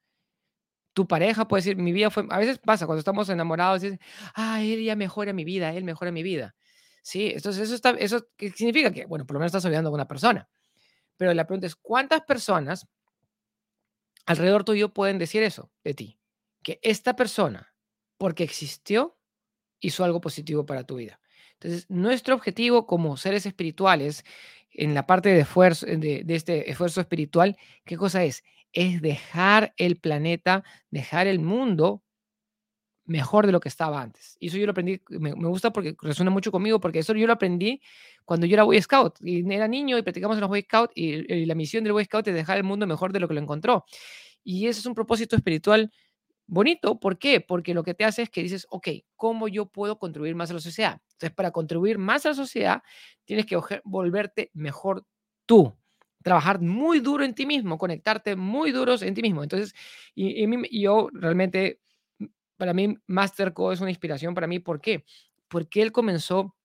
Tu 0.95 1.09
pareja 1.09 1.49
puede 1.49 1.63
decir, 1.63 1.77
mi 1.77 1.93
vida 1.93 2.09
fue, 2.11 2.25
a 2.31 2.39
veces 2.39 2.59
pasa 2.59 2.87
cuando 2.87 3.01
estamos 3.01 3.29
enamorados, 3.29 3.83
ah, 4.35 4.63
él 4.63 4.85
ya 4.85 4.95
mejora 4.95 5.33
mi 5.33 5.45
vida, 5.45 5.73
él 5.73 5.83
mejora 5.85 6.13
mi 6.13 6.23
vida. 6.23 6.55
Sí, 7.03 7.33
entonces 7.35 7.65
eso, 7.65 7.75
está, 7.75 7.91
eso 7.91 8.29
¿qué 8.37 8.51
significa 8.51 8.93
que, 8.93 9.05
bueno, 9.05 9.27
por 9.27 9.35
lo 9.35 9.41
menos 9.41 9.51
estás 9.51 9.67
ayudando 9.67 9.91
a 9.91 9.93
una 9.93 10.09
persona. 10.09 10.49
Pero 11.17 11.35
la 11.35 11.47
pregunta 11.47 11.67
es, 11.67 11.77
¿cuántas 11.77 12.23
personas 12.23 12.89
alrededor 14.27 14.65
tuyo 14.65 14.95
pueden 14.95 15.19
decir 15.19 15.43
eso 15.43 15.71
de 15.83 15.95
ti? 15.95 16.19
Que 16.65 16.81
esta 16.83 17.15
persona, 17.15 17.73
porque 18.19 18.43
existió, 18.43 19.17
hizo 19.79 20.03
algo 20.05 20.21
positivo 20.21 20.67
para 20.67 20.85
tu 20.85 20.97
vida. 20.97 21.21
Entonces, 21.55 21.87
nuestro 21.89 22.35
objetivo 22.35 22.87
como 22.87 23.17
seres 23.17 23.47
espirituales, 23.47 24.25
en 24.73 24.95
la 24.95 25.07
parte 25.07 25.29
de 25.29 25.41
esfuerzo, 25.41 25.87
de, 25.87 26.25
este 26.29 26.71
esfuerzo 26.71 27.01
espiritual, 27.01 27.57
¿qué 27.85 27.97
cosa 27.97 28.25
es? 28.25 28.43
Es 28.73 29.01
dejar 29.01 29.73
el 29.77 29.97
planeta, 29.97 30.65
dejar 30.91 31.29
el 31.29 31.39
mundo 31.39 32.03
mejor 33.07 33.47
de 33.47 33.53
lo 33.53 33.61
que 33.61 33.69
estaba 33.69 34.01
antes. 34.01 34.37
Y 34.41 34.49
eso 34.49 34.57
yo 34.57 34.67
lo 34.67 34.73
aprendí, 34.73 35.01
me, 35.09 35.33
gusta 35.33 35.73
porque 35.73 35.95
resuena 36.01 36.31
mucho 36.31 36.51
conmigo, 36.51 36.81
porque 36.81 37.01
eso 37.01 37.15
yo 37.15 37.27
lo 37.27 37.35
aprendí 37.35 37.81
cuando 38.25 38.47
yo 38.47 38.55
era 38.55 38.65
Boy 38.65 38.81
Scout. 38.81 39.17
Y 39.21 39.51
era 39.53 39.69
niño 39.69 39.97
y 39.99 40.03
practicamos 40.03 40.37
en 40.37 40.41
los 40.41 40.51
Boy 40.51 40.63
Scout 40.63 40.91
y, 40.95 41.33
y, 41.33 41.47
la 41.47 41.55
misión 41.55 41.85
del 41.85 41.93
Boy 41.93 42.05
Scout 42.05 42.27
es 42.29 42.35
dejar 42.35 42.57
el 42.57 42.65
mundo 42.65 42.87
mejor 42.87 43.13
de 43.13 43.21
lo 43.21 43.29
que 43.29 43.35
lo 43.35 43.41
encontró. 43.41 43.85
Y 44.43 44.67
eso 44.67 44.81
es 44.81 44.87
un 44.87 44.95
propósito 44.95 45.37
espiritual 45.37 45.93
bonito. 46.47 46.99
¿Por 47.01 47.19
qué? 47.19 47.41
Porque 47.41 47.75
lo 47.75 47.83
que 47.83 47.95
te 47.95 48.05
hace 48.05 48.23
es 48.23 48.31
que 48.31 48.43
dices, 48.43 48.67
ok, 48.71 48.89
¿cómo 49.17 49.49
yo 49.49 49.67
puedo 49.67 49.99
contribuir 49.99 50.35
más 50.35 50.51
a 50.51 50.55
la 50.55 50.61
sociedad? 50.61 51.01
Entonces, 51.13 51.35
para 51.35 51.51
contribuir 51.51 51.99
más 51.99 52.27
a 52.27 52.31
la 52.31 52.35
sociedad, 52.35 52.83
tienes 53.25 53.47
que 53.47 53.59
volverte 53.85 54.51
mejor 54.55 55.07
tú 55.47 55.77
trabajar 56.25 56.61
muy 56.61 57.01
duro 57.01 57.23
en 57.23 57.35
ti 57.35 57.45
mismo, 57.45 57.77
conectarte 57.77 58.35
muy 58.35 58.73
duros 58.73 59.03
en 59.03 59.15
ti 59.15 59.21
mismo. 59.21 59.43
Entonces, 59.43 59.75
y, 60.15 60.81
yo 60.81 61.09
realmente 61.13 61.81
para 62.57 62.73
mí 62.73 62.97
Masterco 63.07 63.73
es 63.73 63.81
una 63.81 63.91
inspiración 63.91 64.35
para 64.35 64.47
mí. 64.47 64.59
¿Por 64.59 64.81
qué? 64.81 65.05
Porque 65.49 65.83
él 65.83 65.93
comenzó 65.93 66.57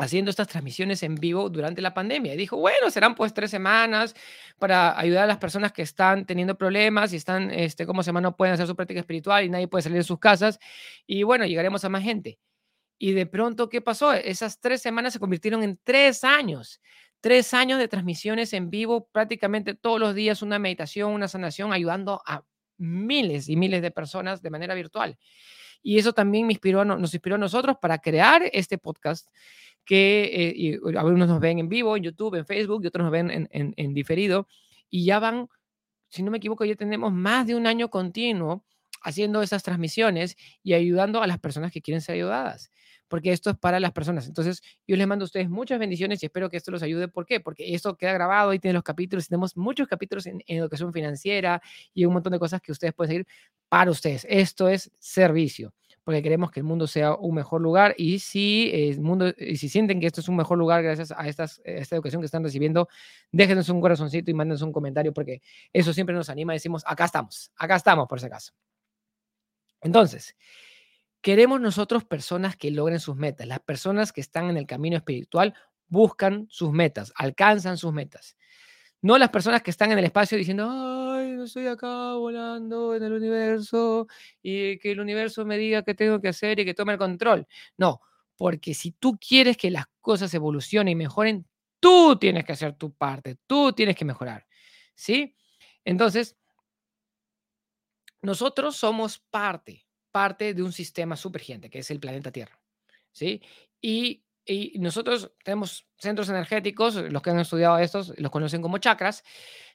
haciendo 0.00 0.30
estas 0.30 0.48
transmisiones 0.48 1.02
en 1.02 1.14
vivo 1.14 1.50
durante 1.50 1.82
la 1.82 1.92
pandemia. 1.92 2.34
Y 2.34 2.36
dijo, 2.36 2.56
bueno, 2.56 2.90
serán 2.90 3.14
pues 3.14 3.34
tres 3.34 3.50
semanas 3.50 4.14
para 4.58 4.98
ayudar 4.98 5.24
a 5.24 5.26
las 5.26 5.38
personas 5.38 5.72
que 5.72 5.82
están 5.82 6.24
teniendo 6.24 6.56
problemas 6.56 7.12
y 7.12 7.16
están, 7.16 7.50
este, 7.50 7.86
¿cómo 7.86 8.02
se 8.02 8.08
llama? 8.08 8.20
No 8.20 8.36
pueden 8.36 8.54
hacer 8.54 8.66
su 8.66 8.74
práctica 8.74 9.00
espiritual 9.00 9.44
y 9.44 9.50
nadie 9.50 9.68
puede 9.68 9.82
salir 9.82 9.98
de 9.98 10.04
sus 10.04 10.18
casas. 10.18 10.58
Y 11.06 11.22
bueno, 11.22 11.44
llegaremos 11.44 11.84
a 11.84 11.88
más 11.90 12.02
gente. 12.02 12.38
Y 12.98 13.12
de 13.12 13.26
pronto, 13.26 13.68
¿qué 13.68 13.80
pasó? 13.80 14.12
Esas 14.12 14.60
tres 14.60 14.82
semanas 14.82 15.12
se 15.12 15.18
convirtieron 15.18 15.62
en 15.62 15.78
tres 15.84 16.24
años. 16.24 16.80
Tres 17.20 17.52
años 17.52 17.78
de 17.78 17.88
transmisiones 17.88 18.54
en 18.54 18.70
vivo, 18.70 19.08
prácticamente 19.12 19.74
todos 19.74 20.00
los 20.00 20.14
días 20.14 20.40
una 20.40 20.58
meditación, 20.58 21.12
una 21.12 21.28
sanación, 21.28 21.72
ayudando 21.72 22.22
a 22.24 22.42
miles 22.78 23.50
y 23.50 23.56
miles 23.56 23.82
de 23.82 23.90
personas 23.90 24.40
de 24.40 24.50
manera 24.50 24.74
virtual. 24.74 25.18
Y 25.82 25.98
eso 25.98 26.12
también 26.12 26.46
me 26.46 26.52
inspiró, 26.52 26.84
nos 26.84 27.14
inspiró 27.14 27.36
a 27.36 27.38
nosotros 27.38 27.76
para 27.80 27.98
crear 27.98 28.42
este 28.52 28.78
podcast 28.78 29.28
que 29.84 30.30
eh, 30.74 30.80
algunos 30.98 31.28
nos 31.28 31.40
ven 31.40 31.58
en 31.58 31.68
vivo, 31.68 31.96
en 31.96 32.02
YouTube, 32.02 32.34
en 32.36 32.46
Facebook, 32.46 32.84
y 32.84 32.86
otros 32.88 33.04
nos 33.04 33.12
ven 33.12 33.30
en, 33.30 33.48
en, 33.50 33.74
en 33.76 33.94
diferido. 33.94 34.46
Y 34.88 35.04
ya 35.04 35.18
van, 35.18 35.48
si 36.08 36.22
no 36.22 36.30
me 36.30 36.38
equivoco, 36.38 36.64
ya 36.64 36.74
tenemos 36.74 37.12
más 37.12 37.46
de 37.46 37.54
un 37.54 37.66
año 37.66 37.88
continuo 37.88 38.64
haciendo 39.02 39.42
esas 39.42 39.62
transmisiones 39.62 40.36
y 40.62 40.74
ayudando 40.74 41.22
a 41.22 41.26
las 41.26 41.38
personas 41.38 41.72
que 41.72 41.80
quieren 41.80 42.02
ser 42.02 42.16
ayudadas 42.16 42.70
porque 43.10 43.32
esto 43.32 43.50
es 43.50 43.56
para 43.58 43.80
las 43.80 43.90
personas. 43.90 44.28
Entonces, 44.28 44.62
yo 44.86 44.96
les 44.96 45.06
mando 45.06 45.24
a 45.24 45.26
ustedes 45.26 45.50
muchas 45.50 45.80
bendiciones 45.80 46.22
y 46.22 46.26
espero 46.26 46.48
que 46.48 46.56
esto 46.56 46.70
los 46.70 46.82
ayude. 46.82 47.08
¿Por 47.08 47.26
qué? 47.26 47.40
Porque 47.40 47.74
esto 47.74 47.96
queda 47.96 48.12
grabado 48.12 48.54
y 48.54 48.60
tiene 48.60 48.74
los 48.74 48.84
capítulos. 48.84 49.26
Tenemos 49.26 49.56
muchos 49.56 49.88
capítulos 49.88 50.26
en, 50.26 50.40
en, 50.46 50.58
educación 50.58 50.92
financiera 50.92 51.60
y 51.92 52.04
un 52.04 52.14
montón 52.14 52.32
de 52.32 52.38
cosas 52.38 52.62
que 52.62 52.70
ustedes 52.70 52.94
pueden 52.94 53.10
seguir 53.10 53.26
para 53.68 53.90
ustedes. 53.90 54.24
Esto 54.30 54.68
es 54.68 54.92
servicio, 55.00 55.74
porque 56.04 56.22
queremos 56.22 56.52
que 56.52 56.60
el 56.60 56.64
mundo 56.64 56.86
sea 56.86 57.16
un 57.16 57.34
mejor 57.34 57.60
lugar 57.60 57.96
y 57.98 58.20
si 58.20 58.70
el 58.72 59.00
mundo, 59.00 59.34
y 59.36 59.56
si 59.56 59.68
sienten 59.68 59.98
que 59.98 60.06
esto 60.06 60.20
es 60.20 60.28
un 60.28 60.36
mejor 60.36 60.56
lugar 60.56 60.80
gracias 60.84 61.10
a, 61.10 61.26
estas, 61.26 61.60
esta 61.64 61.96
educación 61.96 62.22
que 62.22 62.26
están 62.26 62.44
recibiendo, 62.44 62.88
déjenos 63.32 63.68
un 63.70 63.80
corazoncito 63.80 64.30
y 64.30 64.34
mándenos 64.34 64.62
un 64.62 64.72
comentario 64.72 65.12
porque 65.12 65.42
eso 65.72 65.92
siempre 65.92 66.14
nos 66.14 66.30
anima. 66.30 66.52
Decimos, 66.52 66.84
acá 66.86 67.06
estamos, 67.06 67.50
acá 67.56 67.74
estamos 67.74 68.06
por 68.06 68.20
si 68.20 68.26
acaso. 68.26 68.52
Entonces, 69.80 70.36
Queremos 71.20 71.60
nosotros 71.60 72.04
personas 72.04 72.56
que 72.56 72.70
logren 72.70 73.00
sus 73.00 73.16
metas. 73.16 73.46
Las 73.46 73.60
personas 73.60 74.12
que 74.12 74.20
están 74.20 74.48
en 74.48 74.56
el 74.56 74.66
camino 74.66 74.96
espiritual 74.96 75.54
buscan 75.88 76.46
sus 76.48 76.72
metas, 76.72 77.12
alcanzan 77.16 77.76
sus 77.76 77.92
metas. 77.92 78.36
No 79.02 79.18
las 79.18 79.30
personas 79.30 79.62
que 79.62 79.70
están 79.70 79.92
en 79.92 79.98
el 79.98 80.04
espacio 80.04 80.38
diciendo, 80.38 80.68
ay, 80.70 81.32
no 81.32 81.44
estoy 81.44 81.66
acá 81.66 82.14
volando 82.14 82.94
en 82.94 83.02
el 83.02 83.12
universo 83.12 84.06
y 84.42 84.78
que 84.78 84.92
el 84.92 85.00
universo 85.00 85.44
me 85.44 85.58
diga 85.58 85.82
qué 85.82 85.94
tengo 85.94 86.20
que 86.20 86.28
hacer 86.28 86.60
y 86.60 86.64
que 86.64 86.74
tome 86.74 86.92
el 86.92 86.98
control. 86.98 87.46
No, 87.76 88.00
porque 88.36 88.74
si 88.74 88.92
tú 88.92 89.18
quieres 89.18 89.56
que 89.56 89.70
las 89.70 89.86
cosas 90.00 90.32
evolucionen 90.34 90.92
y 90.92 90.96
mejoren, 90.96 91.46
tú 91.80 92.16
tienes 92.18 92.44
que 92.44 92.52
hacer 92.52 92.74
tu 92.74 92.92
parte, 92.92 93.36
tú 93.46 93.72
tienes 93.72 93.96
que 93.96 94.04
mejorar. 94.04 94.46
¿Sí? 94.94 95.34
Entonces, 95.84 96.36
nosotros 98.22 98.76
somos 98.76 99.18
parte 99.18 99.86
parte 100.10 100.54
de 100.54 100.62
un 100.62 100.72
sistema 100.72 101.16
supergigante, 101.16 101.70
que 101.70 101.80
es 101.80 101.90
el 101.90 102.00
planeta 102.00 102.30
Tierra. 102.30 102.60
¿sí? 103.12 103.42
Y, 103.80 104.24
y, 104.44 104.78
nosotros 104.78 105.32
tenemos 105.44 105.86
centros 105.96 106.28
energéticos, 106.28 106.96
los 106.96 107.22
que 107.22 107.30
han 107.30 107.38
estudiado 107.38 107.78
estos 107.78 108.14
los 108.18 108.30
conocen 108.30 108.62
como 108.62 108.78
chakras. 108.78 109.22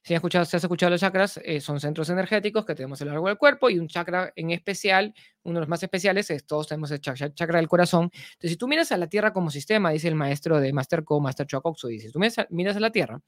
Si 0.04 0.14
has 0.14 0.18
escuchado, 0.18 0.46
si 0.46 0.58
has 0.58 0.64
escuchado 0.64 0.92
los 0.92 1.02
chakras, 1.02 1.40
eh, 1.44 1.62
son 1.62 1.80
centros 1.80 2.10
energéticos 2.10 2.66
que 2.66 2.76
tenemos 2.76 3.02
a 3.02 3.06
lo 3.06 3.12
largo 3.12 3.28
del 3.28 3.38
cuerpo 3.38 3.70
y 3.70 3.80
un 3.80 3.88
chakra 3.88 4.32
en 4.36 4.52
especial, 4.52 5.14
uno 5.44 5.56
de 5.56 5.62
los 5.62 5.70
más 5.70 5.82
especiales, 5.82 6.30
es 6.30 6.46
todos 6.46 6.68
tenemos 6.68 6.92
el 6.92 7.02
chakra, 7.02 7.58
del 7.58 7.68
corazón. 7.68 8.12
Entonces, 8.14 8.52
si 8.52 8.58
tú 8.58 8.68
miras 8.68 8.92
a 8.92 8.98
la 8.98 9.08
Tierra 9.08 9.34
como 9.34 9.50
sistema, 9.50 9.90
dice 9.92 10.08
el 10.08 10.16
maestro 10.16 10.60
de 10.60 10.74
Master 10.74 11.04
Co, 11.04 11.20
Master 11.20 11.48
Chocoxo, 11.48 11.88
dice, 11.88 12.12
tú 12.12 12.20
miras 12.20 12.40
a, 12.40 12.48
miras 12.50 12.76
a 12.76 12.80
la 12.80 12.92
Tierra 12.92 13.22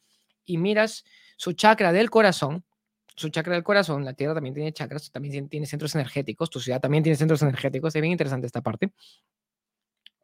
y 0.46 0.58
miras 0.58 1.04
su 1.36 1.54
chakra 1.54 1.92
del 1.92 2.10
corazón, 2.10 2.64
su 3.18 3.30
chakra 3.30 3.56
del 3.56 3.64
corazón, 3.64 4.06
la 4.06 4.14
Tierra 4.14 4.36
también 4.36 4.54
tiene 4.54 4.72
chakras, 4.72 5.12
también 5.12 5.50
tiene 5.50 5.66
centros 5.66 5.94
energéticos, 5.96 6.50
tu 6.50 6.60
ciudad 6.60 6.80
también 6.80 7.04
tiene 7.04 7.18
centros 7.18 7.42
energéticos, 7.42 7.96
es 7.96 8.02
bien 8.02 8.12
interesante 8.12 8.46
esta 8.46 8.62
parte. 8.62 8.94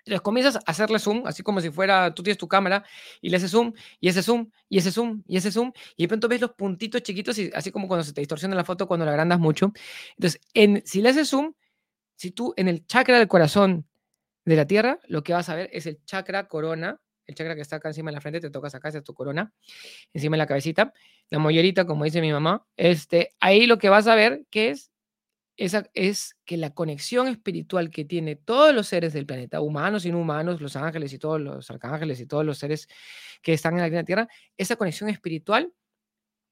Les 0.05 0.21
comienzas 0.21 0.57
a 0.57 0.59
hacerle 0.65 0.99
zoom, 0.99 1.23
así 1.25 1.41
como 1.43 1.59
si 1.59 1.71
fuera, 1.71 2.13
tú 2.13 2.21
tienes 2.21 2.37
tu 2.37 2.47
cámara 2.47 2.83
y 3.19 3.29
le 3.29 3.37
haces 3.37 3.51
zoom, 3.51 3.73
y 3.99 4.09
ese 4.09 4.21
zoom, 4.21 4.51
y 4.69 4.77
ese 4.77 4.91
zoom, 4.91 5.23
y 5.27 5.37
ese 5.37 5.51
zoom, 5.51 5.71
y 5.95 6.03
de 6.03 6.07
pronto 6.07 6.27
ves 6.27 6.41
los 6.41 6.51
puntitos 6.51 7.01
chiquitos, 7.01 7.37
y 7.39 7.49
así 7.55 7.71
como 7.71 7.87
cuando 7.87 8.03
se 8.03 8.13
te 8.13 8.21
distorsiona 8.21 8.55
la 8.55 8.65
foto 8.65 8.87
cuando 8.87 9.05
la 9.05 9.11
agrandas 9.11 9.39
mucho. 9.39 9.73
Entonces, 10.17 10.39
en, 10.53 10.83
si 10.85 11.01
le 11.01 11.09
haces 11.09 11.29
zoom, 11.29 11.53
si 12.15 12.31
tú 12.31 12.53
en 12.57 12.67
el 12.67 12.85
chakra 12.85 13.17
del 13.17 13.27
corazón 13.27 13.87
de 14.45 14.55
la 14.55 14.67
Tierra, 14.67 14.99
lo 15.07 15.23
que 15.23 15.33
vas 15.33 15.49
a 15.49 15.55
ver 15.55 15.69
es 15.73 15.87
el 15.87 16.03
chakra 16.05 16.47
corona, 16.47 17.01
el 17.25 17.35
chakra 17.35 17.55
que 17.55 17.61
está 17.61 17.77
acá 17.77 17.89
encima 17.89 18.11
de 18.11 18.15
la 18.15 18.21
frente, 18.21 18.39
te 18.39 18.49
tocas 18.49 18.75
acá, 18.75 18.91
tu 19.01 19.13
corona, 19.13 19.53
encima 20.13 20.35
de 20.35 20.39
la 20.39 20.47
cabecita, 20.47 20.93
la 21.29 21.39
mollerita, 21.39 21.85
como 21.85 22.03
dice 22.03 22.21
mi 22.21 22.31
mamá, 22.31 22.65
este, 22.77 23.33
ahí 23.39 23.65
lo 23.65 23.77
que 23.77 23.89
vas 23.89 24.07
a 24.07 24.15
ver 24.15 24.45
que 24.49 24.69
es, 24.69 24.91
esa, 25.55 25.89
es 25.93 26.35
que 26.45 26.57
la 26.57 26.71
conexión 26.71 27.27
espiritual 27.27 27.91
que 27.91 28.05
tiene 28.05 28.35
todos 28.35 28.73
los 28.73 28.87
seres 28.87 29.13
del 29.13 29.25
planeta, 29.25 29.61
humanos, 29.61 30.05
inhumanos, 30.05 30.61
los 30.61 30.75
ángeles 30.75 31.13
y 31.13 31.19
todos 31.19 31.39
los 31.39 31.69
arcángeles 31.69 32.19
y 32.19 32.25
todos 32.25 32.43
los 32.43 32.57
seres 32.57 32.87
que 33.41 33.53
están 33.53 33.79
en 33.79 33.93
la 33.93 34.03
Tierra, 34.03 34.27
esa 34.57 34.75
conexión 34.75 35.09
espiritual 35.09 35.71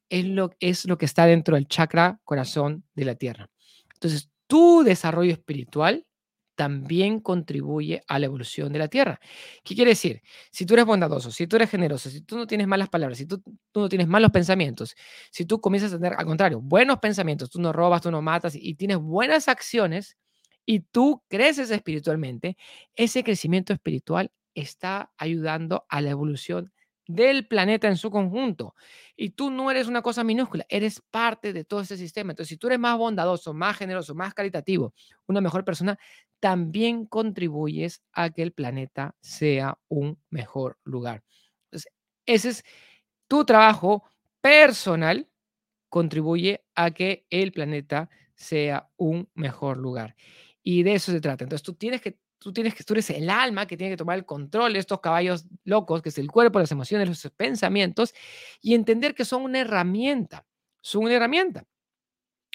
es 0.10 0.25
lo, 0.25 0.51
es 0.60 0.86
lo 0.86 0.98
que 0.98 1.06
está 1.06 1.25
dentro 1.25 1.56
del 1.56 1.68
chakra 1.68 2.20
corazón 2.24 2.84
de 2.94 3.06
la 3.06 3.16
Tierra. 3.16 3.50
Entonces, 3.94 4.30
tu 4.46 4.84
desarrollo 4.84 5.32
espiritual 5.32 6.06
también 6.55 7.20
contribuye 7.20 8.03
a 8.08 8.20
la 8.20 8.25
evolución 8.25 8.72
de 8.72 8.79
la 8.79 8.88
Tierra. 8.88 9.20
¿Qué 9.63 9.75
quiere 9.75 9.91
decir? 9.91 10.22
Si 10.51 10.65
tú 10.65 10.74
eres 10.74 10.86
bondadoso, 10.86 11.31
si 11.31 11.48
tú 11.48 11.55
eres 11.55 11.70
generoso, 11.70 12.10
si 12.10 12.22
tú 12.22 12.38
no 12.38 12.48
tienes 12.48 12.67
malas 12.67 12.89
palabras, 12.89 13.17
si 13.17 13.25
tú, 13.25 13.41
no 13.74 13.89
tienes 13.89 14.08
malos 14.08 14.31
pensamientos, 14.31 14.96
si 15.31 15.46
tú 15.46 15.62
comienzas 15.62 15.93
a 15.93 15.98
tener, 15.98 16.13
al 16.17 16.25
contrario, 16.25 16.62
buenos 16.62 17.00
pensamientos, 17.00 17.50
tú 17.50 17.60
no 17.60 17.74
robas, 17.74 18.01
tú 18.01 18.12
no 18.12 18.22
matas 18.22 18.55
y 18.55 18.75
tienes 18.75 18.98
buenas 18.98 19.48
acciones 19.48 20.17
y 20.65 20.81
tú 20.81 21.24
creces 21.27 21.72
espiritualmente, 21.72 22.58
ese 22.96 23.24
crecimiento 23.24 23.74
espiritual 23.74 24.31
está 24.53 25.12
ayudando 25.17 25.86
a 25.89 26.01
la 26.01 26.10
evolución 26.12 26.72
del 27.15 27.48
planeta 27.48 27.88
en 27.88 27.98
su 27.98 28.12
conjunto. 28.12 28.75
Y 29.15 29.32
tú 29.32 29.50
no 29.51 29.70
eres 29.72 29.88
una 29.88 30.01
cosa 30.01 30.24
minúscula, 30.24 30.65
eres 30.70 31.01
parte 31.12 31.53
de 31.53 31.63
todo 31.65 31.82
ese 31.82 31.98
sistema. 31.98 32.32
Entonces, 32.32 32.50
si 32.50 32.58
tú 32.58 32.68
eres 32.68 32.80
más 32.80 32.98
bondadoso, 32.98 33.53
más 33.53 33.77
generoso, 33.77 34.15
más 34.15 34.34
caritativo, 34.34 34.94
una 35.27 35.41
mejor 35.41 35.63
persona, 35.65 35.98
también 36.39 37.06
contribuyes 37.06 38.01
a 38.13 38.30
que 38.32 38.41
el 38.41 38.51
planeta 38.51 39.15
sea 39.22 39.77
un 39.88 40.20
mejor 40.30 40.77
lugar. 40.84 41.24
Entonces, 41.65 41.91
ese 42.25 42.50
es 42.50 42.63
tu 43.27 43.46
trabajo 43.46 44.03
personal, 44.41 45.30
contribuye 45.89 46.63
a 46.75 46.91
que 46.91 47.25
el 47.30 47.51
planeta 47.51 48.10
sea 48.36 48.89
un 48.98 49.30
mejor 49.36 49.77
lugar. 49.77 50.15
Y 50.63 50.84
de 50.84 50.96
eso 50.96 51.12
se 51.12 51.22
trata. 51.22 51.44
Entonces, 51.44 51.63
tú 51.63 51.74
tienes 51.75 52.01
que 52.01 52.18
tú 52.42 52.52
tienes 52.52 52.74
que, 52.74 52.84
tú 52.84 52.94
eres 52.94 53.10
el 53.12 53.30
alma 53.30 53.68
que 53.68 53.78
tiene 53.78 53.94
que 53.94 53.98
tomar 53.98 54.18
el 54.18 54.26
control 54.26 54.74
de 54.74 54.80
estos 54.80 55.00
caballos 55.00 55.46
locos, 55.64 56.02
que 56.02 56.10
es 56.10 56.18
el 56.18 56.32
cuerpo, 56.32 56.60
las 56.60 56.72
emociones, 56.72 57.08
los 57.08 57.32
pensamientos, 57.38 58.16
y 58.62 58.74
entender 58.74 59.14
que 59.14 59.26
son 59.26 59.44
una 59.44 59.60
herramienta, 59.60 60.44
son 60.82 61.04
una 61.04 61.14
herramienta. 61.14 61.66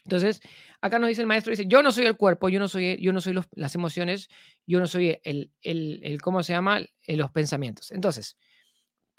Entonces, 0.04 0.40
acá 0.80 0.98
nos 0.98 1.08
dice 1.08 1.20
el 1.20 1.28
maestro, 1.28 1.52
dice, 1.52 1.66
yo 1.66 1.82
no 1.84 1.92
soy 1.92 2.06
el 2.06 2.16
cuerpo, 2.16 2.48
yo 2.48 2.58
no 2.58 2.66
soy, 2.66 3.00
yo 3.00 3.12
no 3.12 3.20
soy 3.20 3.40
las 3.52 3.74
emociones, 3.76 4.28
yo 4.66 4.80
no 4.80 4.88
soy 4.88 5.20
el, 5.22 5.52
el, 5.62 6.00
el, 6.02 6.20
¿cómo 6.20 6.42
se 6.42 6.52
llama? 6.52 6.80
los 7.06 7.30
pensamientos. 7.30 7.92
Entonces, 7.92 8.36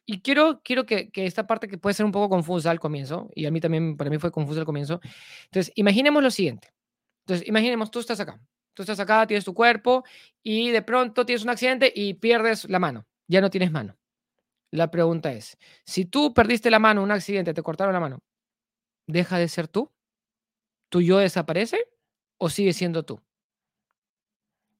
y 0.05 0.19
quiero, 0.19 0.61
quiero 0.63 0.85
que, 0.85 1.09
que, 1.11 1.25
esta 1.25 1.47
parte 1.47 1.69
que 1.69 1.77
puede 1.77 1.93
ser 1.93 2.05
un 2.05 2.11
poco 2.11 2.27
confusa 2.27 2.71
al 2.71 2.79
comienzo, 2.81 3.29
y 3.35 3.45
a 3.45 3.51
mí 3.51 3.61
también, 3.61 3.95
para 3.95 4.09
mí 4.09 4.17
fue 4.17 4.31
confusa 4.31 4.59
al 4.59 4.65
comienzo. 4.65 4.99
Entonces, 5.45 5.71
imaginemos 5.75 6.21
lo 6.21 6.29
siguiente. 6.29 6.73
Entonces, 7.25 7.47
imaginemos, 7.47 7.89
tú 7.89 7.99
estás 7.99 8.19
acá. 8.19 8.41
Tú 8.77 8.83
estás 8.83 8.99
acá, 8.99 9.25
tienes 9.25 9.43
tu 9.43 9.55
cuerpo 9.55 10.03
y 10.43 10.69
de 10.69 10.83
pronto 10.83 11.25
tienes 11.25 11.41
un 11.43 11.49
accidente 11.49 11.91
y 11.95 12.13
pierdes 12.13 12.69
la 12.69 12.77
mano. 12.77 13.07
Ya 13.27 13.41
no 13.41 13.49
tienes 13.49 13.71
mano. 13.71 13.97
La 14.69 14.91
pregunta 14.91 15.33
es, 15.33 15.57
si 15.83 16.05
tú 16.05 16.31
perdiste 16.31 16.69
la 16.69 16.77
mano 16.77 17.01
en 17.01 17.05
un 17.05 17.11
accidente, 17.11 17.55
te 17.55 17.63
cortaron 17.63 17.91
la 17.91 17.99
mano, 17.99 18.19
¿deja 19.07 19.39
de 19.39 19.47
ser 19.47 19.67
tú? 19.67 19.91
¿Tu 20.89 21.01
yo 21.01 21.17
desaparece 21.17 21.89
o 22.37 22.51
sigue 22.51 22.71
siendo 22.71 23.03
tú? 23.03 23.19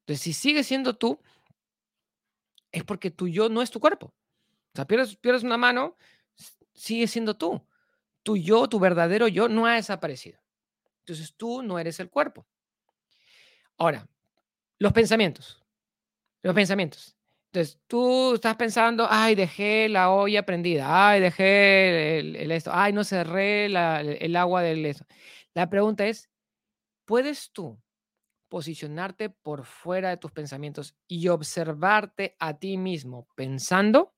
Entonces, 0.02 0.22
si 0.22 0.34
sigue 0.34 0.64
siendo 0.64 0.96
tú, 0.96 1.20
es 2.72 2.84
porque 2.84 3.10
tu 3.10 3.28
yo 3.28 3.50
no 3.50 3.64
es 3.64 3.72
tu 3.72 3.80
cuerpo. 3.80 4.14
O 4.74 4.76
sea, 4.76 4.86
pierdes, 4.86 5.16
pierdes 5.16 5.42
una 5.42 5.58
mano, 5.58 5.98
sigue 6.76 7.08
siendo 7.08 7.36
tú. 7.36 7.66
Tu 8.22 8.38
yo, 8.38 8.70
tu 8.70 8.80
verdadero 8.80 9.28
yo, 9.28 9.50
no 9.50 9.66
ha 9.66 9.74
desaparecido. 9.74 10.40
Entonces, 11.00 11.34
tú 11.36 11.64
no 11.64 11.80
eres 11.80 12.00
el 12.00 12.12
cuerpo. 12.12 12.46
Ahora, 13.78 14.08
los 14.80 14.94
pensamientos. 14.94 15.64
Los 16.44 16.56
pensamientos. 16.56 17.16
Entonces, 17.52 17.80
tú 17.88 18.36
estás 18.36 18.56
pensando, 18.56 19.08
ay, 19.10 19.34
dejé 19.34 19.90
la 19.90 20.12
olla 20.12 20.44
prendida, 20.44 21.10
ay, 21.10 21.22
dejé 21.22 22.20
el, 22.20 22.52
esto, 22.52 22.72
ay, 22.74 22.94
no 22.94 23.04
cerré 23.04 23.66
el 23.66 24.36
agua 24.36 24.62
del 24.62 24.86
esto. 24.86 25.06
La 25.54 25.70
pregunta 25.70 26.06
es, 26.06 26.30
¿puedes 27.06 27.52
tú 27.52 27.80
posicionarte 28.50 29.30
por 29.30 29.66
fuera 29.66 30.10
de 30.10 30.18
tus 30.18 30.32
pensamientos 30.32 30.96
y 31.08 31.30
observarte 31.30 32.36
a 32.38 32.58
ti 32.60 32.78
mismo 32.78 33.28
pensando? 33.36 34.14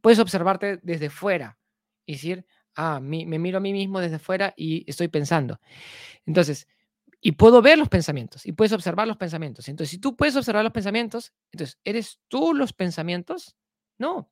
Puedes 0.00 0.18
observarte 0.18 0.78
desde 0.82 1.10
fuera 1.10 1.58
y 2.06 2.14
decir, 2.14 2.46
ah, 2.76 3.00
me 3.00 3.26
miro 3.26 3.58
a 3.58 3.60
mí 3.60 3.72
mismo 3.72 4.00
desde 4.00 4.18
fuera 4.18 4.54
y 4.56 4.88
estoy 4.88 5.08
pensando. 5.08 5.60
Entonces, 6.24 6.68
y 7.24 7.32
puedo 7.32 7.62
ver 7.62 7.78
los 7.78 7.88
pensamientos 7.88 8.44
y 8.44 8.52
puedes 8.52 8.72
observar 8.72 9.06
los 9.06 9.16
pensamientos. 9.16 9.68
Entonces, 9.68 9.92
si 9.92 9.98
tú 9.98 10.16
puedes 10.16 10.34
observar 10.34 10.64
los 10.64 10.72
pensamientos, 10.72 11.32
entonces, 11.52 11.78
¿eres 11.84 12.18
tú 12.26 12.52
los 12.52 12.72
pensamientos? 12.72 13.56
No, 13.96 14.28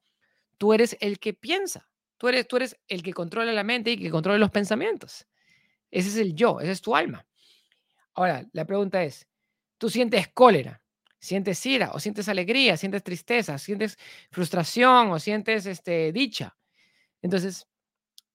tú 0.58 0.74
eres 0.74 0.96
el 1.00 1.20
que 1.20 1.32
piensa. 1.32 1.88
Tú 2.18 2.28
eres, 2.28 2.48
tú 2.48 2.56
eres 2.56 2.76
el 2.88 3.02
que 3.04 3.14
controla 3.14 3.52
la 3.52 3.62
mente 3.62 3.92
y 3.92 3.96
que 3.96 4.10
controla 4.10 4.38
los 4.38 4.50
pensamientos. 4.50 5.26
Ese 5.90 6.08
es 6.08 6.16
el 6.16 6.34
yo, 6.34 6.60
ese 6.60 6.72
es 6.72 6.80
tu 6.82 6.96
alma. 6.96 7.24
Ahora, 8.12 8.44
la 8.52 8.66
pregunta 8.66 9.04
es, 9.04 9.26
¿tú 9.78 9.88
sientes 9.88 10.28
cólera? 10.28 10.82
¿Sientes 11.20 11.64
ira? 11.64 11.92
¿O 11.92 12.00
sientes 12.00 12.28
alegría? 12.28 12.76
¿Sientes 12.76 13.04
tristeza? 13.04 13.56
¿Sientes 13.56 13.98
frustración? 14.32 15.12
¿O 15.12 15.20
sientes 15.20 15.64
este, 15.66 16.12
dicha? 16.12 16.56
Entonces, 17.22 17.68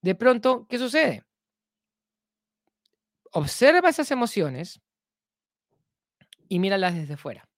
de 0.02 0.16
pronto, 0.16 0.66
¿qué 0.70 0.78
sucede? 0.78 1.24
Observa 3.36 3.90
esas 3.90 4.12
emociones 4.12 4.80
y 6.48 6.60
míralas 6.60 6.96
desde 6.96 7.18
fuera. 7.18 7.50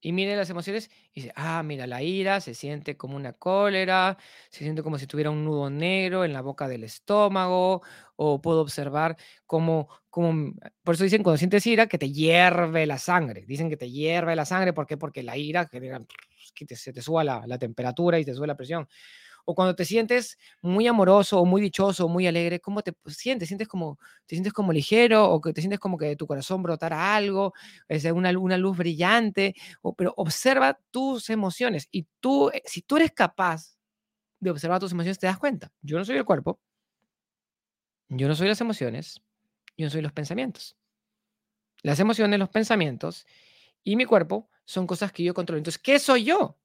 Y 0.00 0.10
mire 0.10 0.34
las 0.34 0.50
emociones 0.50 0.90
y 1.14 1.20
dice, 1.20 1.32
ah, 1.36 1.62
mira, 1.62 1.86
la 1.86 2.02
ira 2.02 2.40
se 2.40 2.52
siente 2.52 2.96
como 2.96 3.14
una 3.14 3.34
cólera, 3.34 4.18
se 4.50 4.64
siente 4.64 4.82
como 4.82 4.98
si 4.98 5.06
tuviera 5.06 5.30
un 5.30 5.44
nudo 5.44 5.70
negro 5.70 6.24
en 6.24 6.32
la 6.32 6.40
boca 6.40 6.66
del 6.66 6.82
estómago, 6.82 7.82
o 8.16 8.42
puedo 8.42 8.62
observar 8.62 9.16
cómo, 9.46 9.88
cómo, 10.10 10.54
por 10.82 10.96
eso 10.96 11.04
dicen 11.04 11.22
cuando 11.22 11.38
sientes 11.38 11.64
ira 11.68 11.86
que 11.86 11.98
te 11.98 12.10
hierve 12.10 12.84
la 12.84 12.98
sangre, 12.98 13.44
dicen 13.46 13.70
que 13.70 13.76
te 13.76 13.92
hierve 13.92 14.34
la 14.34 14.44
sangre, 14.44 14.72
¿por 14.72 14.88
qué? 14.88 14.96
Porque 14.96 15.22
la 15.22 15.36
ira 15.36 15.68
genera 15.68 16.02
que 16.52 16.74
se 16.74 16.92
te 16.92 17.00
suba 17.00 17.22
la, 17.22 17.46
la 17.46 17.58
temperatura 17.58 18.18
y 18.18 18.24
te 18.24 18.34
sube 18.34 18.48
la 18.48 18.56
presión 18.56 18.88
o 19.44 19.54
cuando 19.54 19.74
te 19.74 19.84
sientes 19.84 20.38
muy 20.60 20.86
amoroso 20.86 21.40
o 21.40 21.44
muy 21.44 21.60
dichoso 21.62 22.06
o 22.06 22.08
muy 22.08 22.26
alegre, 22.26 22.60
¿cómo 22.60 22.82
te 22.82 22.92
sientes? 23.06 23.48
¿Sientes 23.48 23.68
como, 23.68 23.98
¿Te 24.26 24.36
sientes 24.36 24.52
como 24.52 24.72
ligero 24.72 25.30
o 25.30 25.40
que 25.40 25.52
te 25.52 25.60
sientes 25.60 25.80
como 25.80 25.98
que 25.98 26.06
de 26.06 26.16
tu 26.16 26.26
corazón 26.26 26.62
brotara 26.62 27.14
algo, 27.16 27.52
es 27.88 28.04
una, 28.04 28.36
una 28.38 28.58
luz 28.58 28.76
brillante? 28.76 29.54
Pero 29.96 30.14
observa 30.16 30.78
tus 30.90 31.30
emociones 31.30 31.88
y 31.90 32.06
tú, 32.20 32.50
eh, 32.50 32.62
si 32.64 32.82
tú 32.82 32.96
eres 32.96 33.12
capaz 33.12 33.76
de 34.40 34.50
observar 34.50 34.80
tus 34.80 34.92
emociones, 34.92 35.18
te 35.18 35.26
das 35.26 35.38
cuenta. 35.38 35.72
Yo 35.82 35.98
no 35.98 36.04
soy 36.04 36.16
el 36.16 36.24
cuerpo, 36.24 36.60
yo 38.08 38.28
no 38.28 38.34
soy 38.34 38.48
las 38.48 38.60
emociones, 38.60 39.22
yo 39.76 39.86
no 39.86 39.90
soy 39.90 40.02
los 40.02 40.12
pensamientos. 40.12 40.76
Las 41.82 41.98
emociones, 41.98 42.38
los 42.38 42.48
pensamientos 42.48 43.26
y 43.84 43.96
mi 43.96 44.04
cuerpo 44.04 44.48
son 44.64 44.86
cosas 44.86 45.12
que 45.12 45.24
yo 45.24 45.34
controlo. 45.34 45.58
Entonces, 45.58 45.82
¿qué 45.82 45.98
soy 45.98 46.24
yo? 46.24 46.58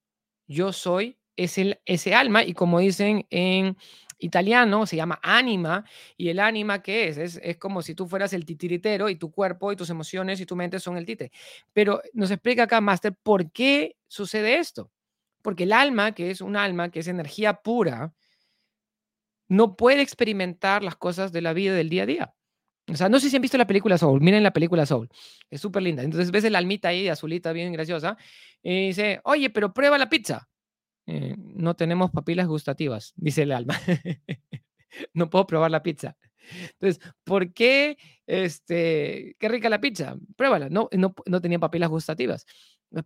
Yo 0.48 0.72
soy 0.74 1.17
es 1.38 1.56
ese 1.86 2.16
alma 2.16 2.44
y 2.44 2.54
como 2.54 2.80
dicen 2.80 3.26
en 3.30 3.78
italiano, 4.20 4.86
se 4.86 4.96
llama 4.96 5.20
anima, 5.22 5.86
y 6.18 6.30
el 6.30 6.40
anima, 6.40 6.82
¿qué 6.82 7.08
es? 7.08 7.18
es? 7.18 7.40
Es 7.44 7.58
como 7.58 7.82
si 7.82 7.96
tú 7.96 8.08
fueras 8.08 8.34
el 8.34 8.46
titiritero 8.46 9.10
y 9.10 9.16
tu 9.16 9.32
cuerpo 9.32 9.72
y 9.72 9.76
tus 9.76 9.90
emociones 9.90 10.42
y 10.42 10.46
tu 10.46 10.56
mente 10.56 10.80
son 10.80 10.98
el 10.98 11.06
títere. 11.06 11.32
Pero 11.74 12.02
nos 12.14 12.32
explica 12.32 12.64
acá, 12.64 12.82
Master, 12.82 13.16
por 13.22 13.52
qué 13.52 13.96
sucede 14.08 14.58
esto. 14.58 14.92
Porque 15.42 15.64
el 15.64 15.74
alma, 15.74 16.14
que 16.14 16.32
es 16.32 16.42
un 16.42 16.56
alma, 16.56 16.90
que 16.90 17.00
es 17.00 17.08
energía 17.08 17.54
pura, 17.62 18.14
no 19.48 19.76
puede 19.78 20.02
experimentar 20.02 20.84
las 20.84 20.96
cosas 20.96 21.32
de 21.32 21.42
la 21.42 21.54
vida 21.54 21.74
del 21.74 21.90
día 21.90 22.04
a 22.04 22.08
día. 22.08 22.34
O 22.90 22.96
sea, 22.96 23.10
no 23.10 23.20
sé 23.20 23.30
si 23.30 23.36
han 23.36 23.42
visto 23.42 23.58
la 23.58 23.68
película 23.68 23.98
Soul, 23.98 24.22
miren 24.22 24.44
la 24.44 24.52
película 24.52 24.86
Soul, 24.86 25.10
es 25.50 25.60
súper 25.60 25.84
linda. 25.84 26.04
Entonces 26.04 26.32
ves 26.32 26.46
el 26.46 26.56
almita 26.56 26.90
ahí, 26.90 27.10
azulita, 27.10 27.52
bien 27.52 27.72
graciosa, 27.74 28.18
y 28.64 28.88
dice, 28.88 29.20
oye, 29.26 29.50
pero 29.50 29.74
prueba 29.74 29.98
la 29.98 30.10
pizza. 30.10 30.48
Eh, 31.08 31.36
no 31.38 31.76
tenemos 31.76 32.12
papilas 32.12 32.48
gustativas, 32.48 33.14
dice 33.16 33.44
el 33.44 33.54
alma. 33.54 33.76
no 35.14 35.30
puedo 35.30 35.48
probar 35.48 35.72
la 35.72 35.82
pizza. 35.82 36.18
Entonces, 36.74 37.00
¿por 37.24 37.54
qué? 37.54 37.98
Este, 38.26 39.36
qué 39.40 39.50
rica 39.50 39.70
la 39.70 39.82
pizza, 39.82 40.18
pruébala. 40.36 40.70
No, 40.70 40.90
no, 40.92 41.14
no 41.26 41.42
tenía 41.42 41.60
papilas 41.60 41.90
gustativas. 41.90 42.46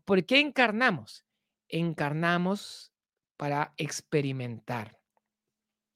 ¿Por 0.05 0.25
qué 0.25 0.39
encarnamos? 0.39 1.25
Encarnamos 1.69 2.91
para 3.37 3.73
experimentar. 3.77 4.99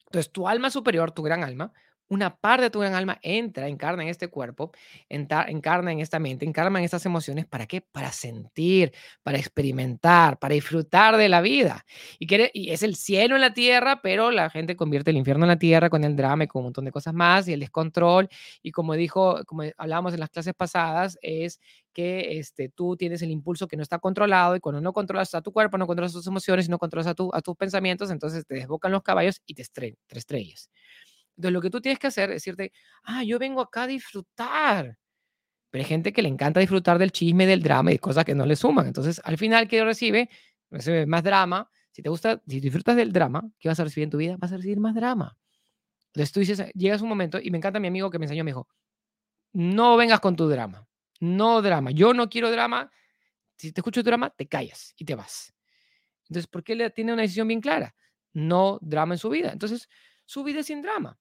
Entonces, 0.06 0.32
tu 0.32 0.48
alma 0.48 0.70
superior, 0.70 1.12
tu 1.12 1.24
gran 1.24 1.44
alma, 1.44 1.74
una 2.08 2.36
parte 2.36 2.64
de 2.64 2.70
tu 2.70 2.80
gran 2.80 2.94
alma 2.94 3.18
entra, 3.22 3.68
encarna 3.68 4.04
en 4.04 4.10
este 4.10 4.28
cuerpo, 4.28 4.72
encarna 5.10 5.92
en 5.92 6.00
esta 6.00 6.20
mente, 6.20 6.46
encarna 6.46 6.80
en 6.80 6.86
estas 6.86 7.06
emociones. 7.06 7.46
¿Para 7.46 7.66
qué? 7.66 7.82
Para 7.82 8.12
sentir, 8.12 8.94
para 9.24 9.38
experimentar, 9.38 10.38
para 10.38 10.54
disfrutar 10.54 11.18
de 11.18 11.30
la 11.30 11.42
vida. 11.42 11.86
Y, 12.20 12.28
quiere, 12.28 12.52
es 12.54 12.84
el 12.84 12.96
cielo 12.96 13.36
en 13.36 13.42
la 13.42 13.54
tierra, 13.54 14.02
pero 14.02 14.32
la 14.32 14.50
gente 14.50 14.76
convierte 14.76 15.12
el 15.12 15.18
infierno 15.18 15.46
en 15.46 15.50
la 15.50 15.60
tierra 15.60 15.90
con 15.90 16.04
el 16.04 16.16
drama 16.16 16.44
y 16.46 16.48
con 16.48 16.62
un 16.62 16.66
montón 16.68 16.86
de 16.86 16.92
cosas 16.92 17.14
más 17.14 17.48
y 17.48 17.54
el 17.54 17.60
descontrol. 17.60 18.30
Y 18.62 18.72
como 18.72 18.94
dijo, 18.96 19.40
como 19.46 19.64
hablábamos 19.78 20.14
en 20.14 20.20
las 20.20 20.30
clases 20.30 20.54
pasadas, 20.54 21.18
es 21.22 21.60
que 21.94 22.38
este, 22.40 22.70
tú 22.70 22.98
tienes 22.98 23.22
el 23.22 23.32
impulso 23.32 23.68
que 23.68 23.78
no 23.78 23.84
está 23.84 24.00
controlado 24.00 24.56
y 24.56 24.60
cuando 24.60 24.82
no 24.82 24.92
controlas 24.94 25.34
a 25.34 25.42
tu 25.42 25.52
cuerpo, 25.54 25.78
no 25.78 25.88
controlas 25.88 26.12
tus 26.12 26.28
emociones 26.28 26.68
no 26.70 26.78
controlas 26.78 27.08
a, 27.08 27.14
tu, 27.16 27.30
a 27.34 27.42
tus 27.42 27.56
pensamientos, 27.56 28.12
entonces 28.12 28.46
te 28.46 28.56
desbocan 28.56 28.92
los 28.92 29.02
caballos 29.02 29.42
y 29.46 29.54
te, 29.54 29.64
te 29.64 30.18
estrellas. 30.18 30.70
Entonces, 31.38 31.54
lo 31.54 31.62
que 31.62 31.70
tú 31.70 31.82
tienes 31.82 32.00
que 32.00 32.08
hacer 32.08 32.30
es 32.30 32.38
decirte, 32.38 32.72
ah, 33.04 33.24
yo 33.24 33.38
vengo 33.40 33.62
acá 33.62 33.84
a 33.84 33.88
disfrutar. 33.88 34.98
Pero 35.70 35.84
hay 35.84 35.88
gente 35.88 36.14
que 36.14 36.22
le 36.22 36.30
encanta 36.30 36.60
disfrutar 36.62 36.98
del 36.98 37.12
chisme, 37.12 37.46
del 37.46 37.62
drama 37.62 37.92
y 37.92 38.00
cosas 38.00 38.24
que 38.24 38.34
no 38.34 38.46
le 38.46 38.56
suman. 38.56 38.88
Entonces, 38.88 39.22
al 39.24 39.38
final, 39.38 39.68
¿qué 39.68 39.84
recibe? 39.84 40.30
Recibe 40.72 41.06
más 41.06 41.24
drama. 41.24 41.70
Si 41.92 42.02
te 42.02 42.10
gusta, 42.10 42.42
si 42.48 42.60
disfrutas 42.60 42.96
del 42.96 43.12
drama, 43.12 43.44
¿qué 43.60 43.70
vas 43.70 43.80
a 43.80 43.84
recibir 43.84 44.06
en 44.06 44.10
tu 44.10 44.18
vida? 44.18 44.36
Vas 44.38 44.52
a 44.54 44.58
recibir 44.58 44.80
más 44.80 44.96
drama. 44.96 45.38
Entonces 46.08 46.32
tú 46.32 46.40
dices, 46.40 46.64
llegas 46.74 47.02
un 47.02 47.10
momento, 47.10 47.40
y 47.42 47.52
me 47.52 47.58
encanta 47.58 47.80
mi 47.80 47.90
amigo 47.90 48.10
que 48.10 48.20
me 48.20 48.26
enseñó, 48.26 48.46
me 48.46 48.52
dijo, 48.52 48.70
no 49.54 49.98
vengas 49.98 50.22
con 50.22 50.36
tu 50.36 50.48
drama. 50.48 50.88
No 51.20 51.62
drama. 51.62 51.92
Yo 51.92 52.14
no 52.14 52.30
quiero 52.30 52.52
drama. 52.52 52.90
Si 53.58 53.72
te 53.74 53.82
escucho 53.82 54.04
drama, 54.04 54.30
te 54.30 54.48
callas 54.48 54.94
y 54.98 55.06
te 55.06 55.16
vas. 55.16 55.54
Entonces, 56.30 56.48
¿por 56.48 56.64
qué 56.64 56.74
él 56.74 56.92
tiene 56.94 57.14
una 57.14 57.22
decisión 57.22 57.48
bien 57.48 57.62
clara? 57.62 57.96
No 58.34 58.80
drama 58.82 59.16
en 59.16 59.18
su 59.18 59.30
vida. 59.30 59.52
Entonces, 59.52 59.90
su 60.26 60.44
vida 60.44 60.62
es 60.62 60.68
sin 60.68 60.82
drama 60.82 61.18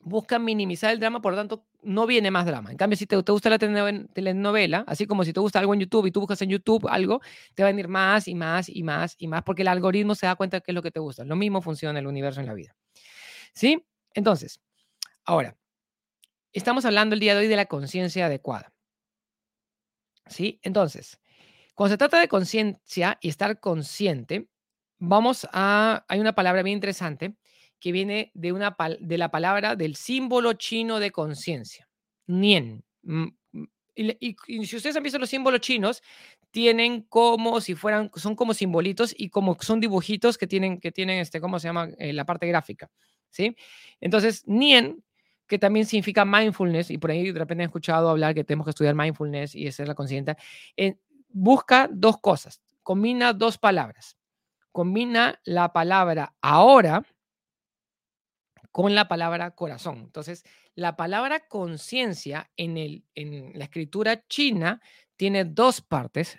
buscan 0.00 0.44
minimizar 0.44 0.92
el 0.92 1.00
drama, 1.00 1.20
por 1.20 1.32
lo 1.32 1.38
tanto, 1.38 1.66
no 1.82 2.06
viene 2.06 2.30
más 2.30 2.46
drama. 2.46 2.70
En 2.70 2.76
cambio, 2.76 2.96
si 2.96 3.06
te, 3.06 3.16
gusta 3.16 3.50
la 3.50 3.58
telenovela, 3.58 4.84
así 4.86 5.06
como 5.06 5.24
si 5.24 5.32
te 5.32 5.40
gusta 5.40 5.58
algo 5.58 5.74
en 5.74 5.80
YouTube 5.80 6.06
y 6.06 6.10
tú 6.10 6.20
buscas 6.20 6.40
en 6.42 6.50
YouTube 6.50 6.86
algo, 6.88 7.20
te 7.54 7.62
va 7.62 7.68
a 7.68 7.72
venir 7.72 7.88
más 7.88 8.28
y 8.28 8.34
más 8.34 8.68
y 8.68 8.82
más 8.82 9.14
y 9.18 9.28
más, 9.28 9.42
porque 9.42 9.62
el 9.62 9.68
algoritmo 9.68 10.14
se 10.14 10.26
da 10.26 10.36
cuenta 10.36 10.58
de 10.58 10.62
qué 10.62 10.72
es 10.72 10.74
lo 10.74 10.82
que 10.82 10.90
te 10.90 11.00
gusta. 11.00 11.24
Lo 11.24 11.36
mismo 11.36 11.62
funciona 11.62 11.98
en 11.98 12.04
el 12.04 12.06
universo 12.06 12.40
en 12.40 12.46
la 12.46 12.54
vida. 12.54 12.76
¿Sí? 13.52 13.84
Entonces, 14.14 14.60
ahora, 15.24 15.56
estamos 16.52 16.84
hablando 16.84 17.14
el 17.14 17.20
día 17.20 17.34
de 17.34 17.40
hoy 17.40 17.48
de 17.48 17.56
la 17.56 17.66
conciencia 17.66 18.26
adecuada. 18.26 18.72
¿Sí? 20.26 20.58
Entonces, 20.62 21.20
cuando 21.74 21.94
se 21.94 21.98
trata 21.98 22.18
de 22.20 22.28
conciencia 22.28 23.18
y 23.20 23.28
estar 23.28 23.60
consciente, 23.60 24.48
vamos 24.98 25.46
a, 25.52 26.04
hay 26.08 26.20
una 26.20 26.34
palabra 26.34 26.62
bien 26.62 26.76
interesante 26.76 27.36
que 27.80 27.92
viene 27.92 28.30
de, 28.34 28.52
una, 28.52 28.76
de 29.00 29.18
la 29.18 29.30
palabra 29.30 29.76
del 29.76 29.96
símbolo 29.96 30.54
chino 30.54 30.98
de 30.98 31.10
conciencia, 31.10 31.88
Nien. 32.26 32.84
Mm, 33.02 33.26
mm, 33.52 33.64
y, 33.94 34.36
si 34.66 34.76
ustedes 34.76 34.96
han 34.96 35.02
visto 35.02 35.18
los 35.18 35.30
símbolos 35.30 35.60
chinos, 35.60 36.02
tienen 36.50 37.02
como 37.02 37.60
si 37.60 37.74
fueran, 37.74 38.10
son 38.14 38.34
como 38.34 38.54
simbolitos 38.54 39.14
y 39.16 39.28
como 39.28 39.56
son 39.60 39.80
dibujitos 39.80 40.38
que 40.38 40.46
tienen, 40.46 40.80
que 40.80 40.92
tienen 40.92 41.18
este, 41.18 41.40
¿cómo 41.40 41.58
se 41.58 41.68
llama? 41.68 41.88
Eh, 41.98 42.12
la 42.12 42.24
parte 42.24 42.46
gráfica, 42.46 42.90
¿sí? 43.30 43.56
Entonces, 44.00 44.42
Nien 44.46 45.02
que 45.46 45.58
también 45.58 45.86
significa 45.86 46.24
mindfulness, 46.24 46.90
y 46.90 46.98
por 46.98 47.10
ahí 47.10 47.30
de 47.30 47.38
repente 47.38 47.62
he 47.62 47.66
escuchado 47.66 48.10
hablar 48.10 48.34
que 48.34 48.44
tenemos 48.44 48.66
que 48.66 48.70
estudiar 48.70 48.94
mindfulness 48.94 49.54
y 49.54 49.68
hacer 49.68 49.86
la 49.86 49.94
consciente, 49.94 50.36
eh, 50.76 50.96
busca 51.28 51.88
dos 51.92 52.18
cosas, 52.20 52.60
combina 52.82 53.32
dos 53.32 53.58
palabras. 53.58 54.16
Combina 54.72 55.40
la 55.44 55.72
palabra 55.72 56.34
ahora 56.42 57.02
con 58.76 58.94
la 58.94 59.08
palabra 59.08 59.52
corazón. 59.52 59.96
Entonces, 60.00 60.44
la 60.74 60.96
palabra 60.96 61.48
conciencia 61.48 62.50
en, 62.58 62.76
el, 62.76 63.06
en 63.14 63.58
la 63.58 63.64
escritura 63.64 64.26
china 64.28 64.82
tiene 65.16 65.46
dos 65.46 65.80
partes. 65.80 66.38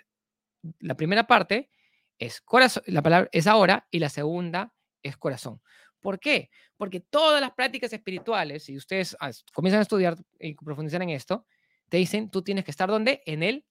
La 0.78 0.94
primera 0.94 1.26
parte 1.26 1.68
es 2.16 2.40
corazón, 2.40 2.84
la 2.86 3.02
palabra 3.02 3.28
es 3.32 3.48
ahora 3.48 3.88
y 3.90 3.98
la 3.98 4.08
segunda 4.08 4.72
es 5.02 5.16
corazón. 5.16 5.60
¿Por 5.98 6.20
qué? 6.20 6.48
Porque 6.76 7.00
todas 7.00 7.40
las 7.40 7.50
prácticas 7.54 7.92
espirituales, 7.92 8.62
si 8.62 8.76
ustedes 8.76 9.16
comienzan 9.52 9.80
a 9.80 9.82
estudiar 9.82 10.16
y 10.38 10.54
profundizar 10.54 11.02
en 11.02 11.10
esto, 11.10 11.44
te 11.88 11.96
dicen, 11.96 12.30
tú 12.30 12.42
tienes 12.42 12.64
que 12.64 12.70
estar 12.70 12.88
donde? 12.88 13.20
En 13.26 13.42
el 13.42 13.66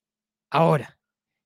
ahora. 0.49 0.99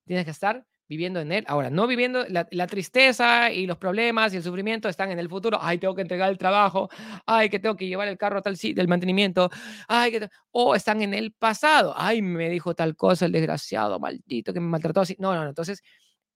Tienes 0.06 0.24
que 0.24 0.32
estar 0.32 0.66
viviendo 0.92 1.20
en 1.20 1.32
él. 1.32 1.44
Ahora, 1.48 1.70
no 1.70 1.86
viviendo 1.86 2.26
la, 2.28 2.66
tristeza 2.66 3.50
y 3.50 3.66
los 3.66 3.78
problemas 3.78 4.34
y 4.34 4.36
el 4.36 4.42
sufrimiento 4.42 4.90
están 4.90 5.10
en 5.10 5.18
el 5.18 5.28
futuro. 5.28 5.58
Ay, 5.60 5.78
tengo 5.78 5.94
que 5.94 6.02
entregar 6.02 6.30
el 6.30 6.36
trabajo. 6.36 6.90
Ay, 7.24 7.48
que 7.48 7.58
tengo 7.58 7.76
que 7.76 7.86
llevar 7.88 8.08
el 8.08 8.18
carro 8.18 8.42
tal 8.42 8.58
sitio, 8.58 8.76
del 8.76 8.88
mantenimiento. 8.88 9.48
Ay, 9.88 10.12
que 10.12 10.28
o 10.50 10.74
están 10.74 11.00
en 11.00 11.14
el 11.14 11.32
pasado. 11.32 11.94
Ay, 11.96 12.20
me 12.20 12.50
dijo 12.50 12.74
tal 12.74 12.94
cosa 12.94 13.24
el 13.24 13.32
desgraciado, 13.32 13.98
maldito, 13.98 14.52
que 14.52 14.60
me 14.60 14.68
maltrató 14.68 15.00
así. 15.00 15.16
No, 15.18 15.34
no, 15.34 15.42
no. 15.44 15.48
Entonces, 15.48 15.82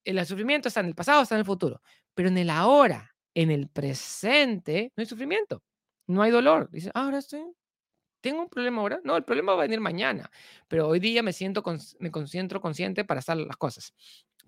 el 0.04 0.24
sufrimiento 0.24 0.68
está 0.68 0.80
en 0.80 0.86
el 0.86 0.94
pasado, 0.94 1.22
está 1.22 1.34
en 1.34 1.40
el 1.40 1.46
futuro. 1.46 1.82
Pero 2.14 2.28
en 2.30 2.38
el 2.38 2.48
ahora, 2.48 3.14
en 3.34 3.50
el 3.50 3.68
presente, 3.68 4.90
no 4.96 5.02
hay 5.02 5.06
sufrimiento. 5.06 5.62
No 6.06 6.22
hay 6.22 6.30
dolor. 6.30 6.70
Dice, 6.70 6.90
ahora 6.94 7.18
estoy 7.18 7.42
¿Tengo 8.26 8.42
un 8.42 8.48
problema 8.48 8.80
ahora? 8.80 9.00
No, 9.04 9.16
el 9.16 9.22
problema 9.22 9.52
va 9.54 9.60
a 9.60 9.66
venir 9.66 9.80
mañana, 9.80 10.28
pero 10.66 10.88
hoy 10.88 10.98
día 10.98 11.22
me 11.22 11.32
siento, 11.32 11.62
me 12.00 12.10
concentro 12.10 12.60
consciente 12.60 13.04
para 13.04 13.20
hacer 13.20 13.36
las 13.36 13.56
cosas. 13.56 13.94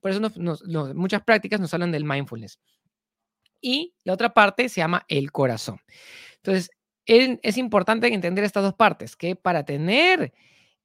Por 0.00 0.10
eso 0.10 0.20
muchas 0.94 1.22
prácticas 1.22 1.60
nos 1.60 1.72
hablan 1.74 1.92
del 1.92 2.04
mindfulness. 2.04 2.58
Y 3.60 3.94
la 4.04 4.12
otra 4.12 4.32
parte 4.34 4.68
se 4.68 4.80
llama 4.80 5.04
el 5.08 5.32
corazón. 5.32 5.80
Entonces, 6.36 6.70
es 7.06 7.56
importante 7.56 8.12
entender 8.12 8.44
estas 8.44 8.62
dos 8.62 8.74
partes, 8.74 9.16
que 9.16 9.34
para 9.34 9.64
tener 9.64 10.32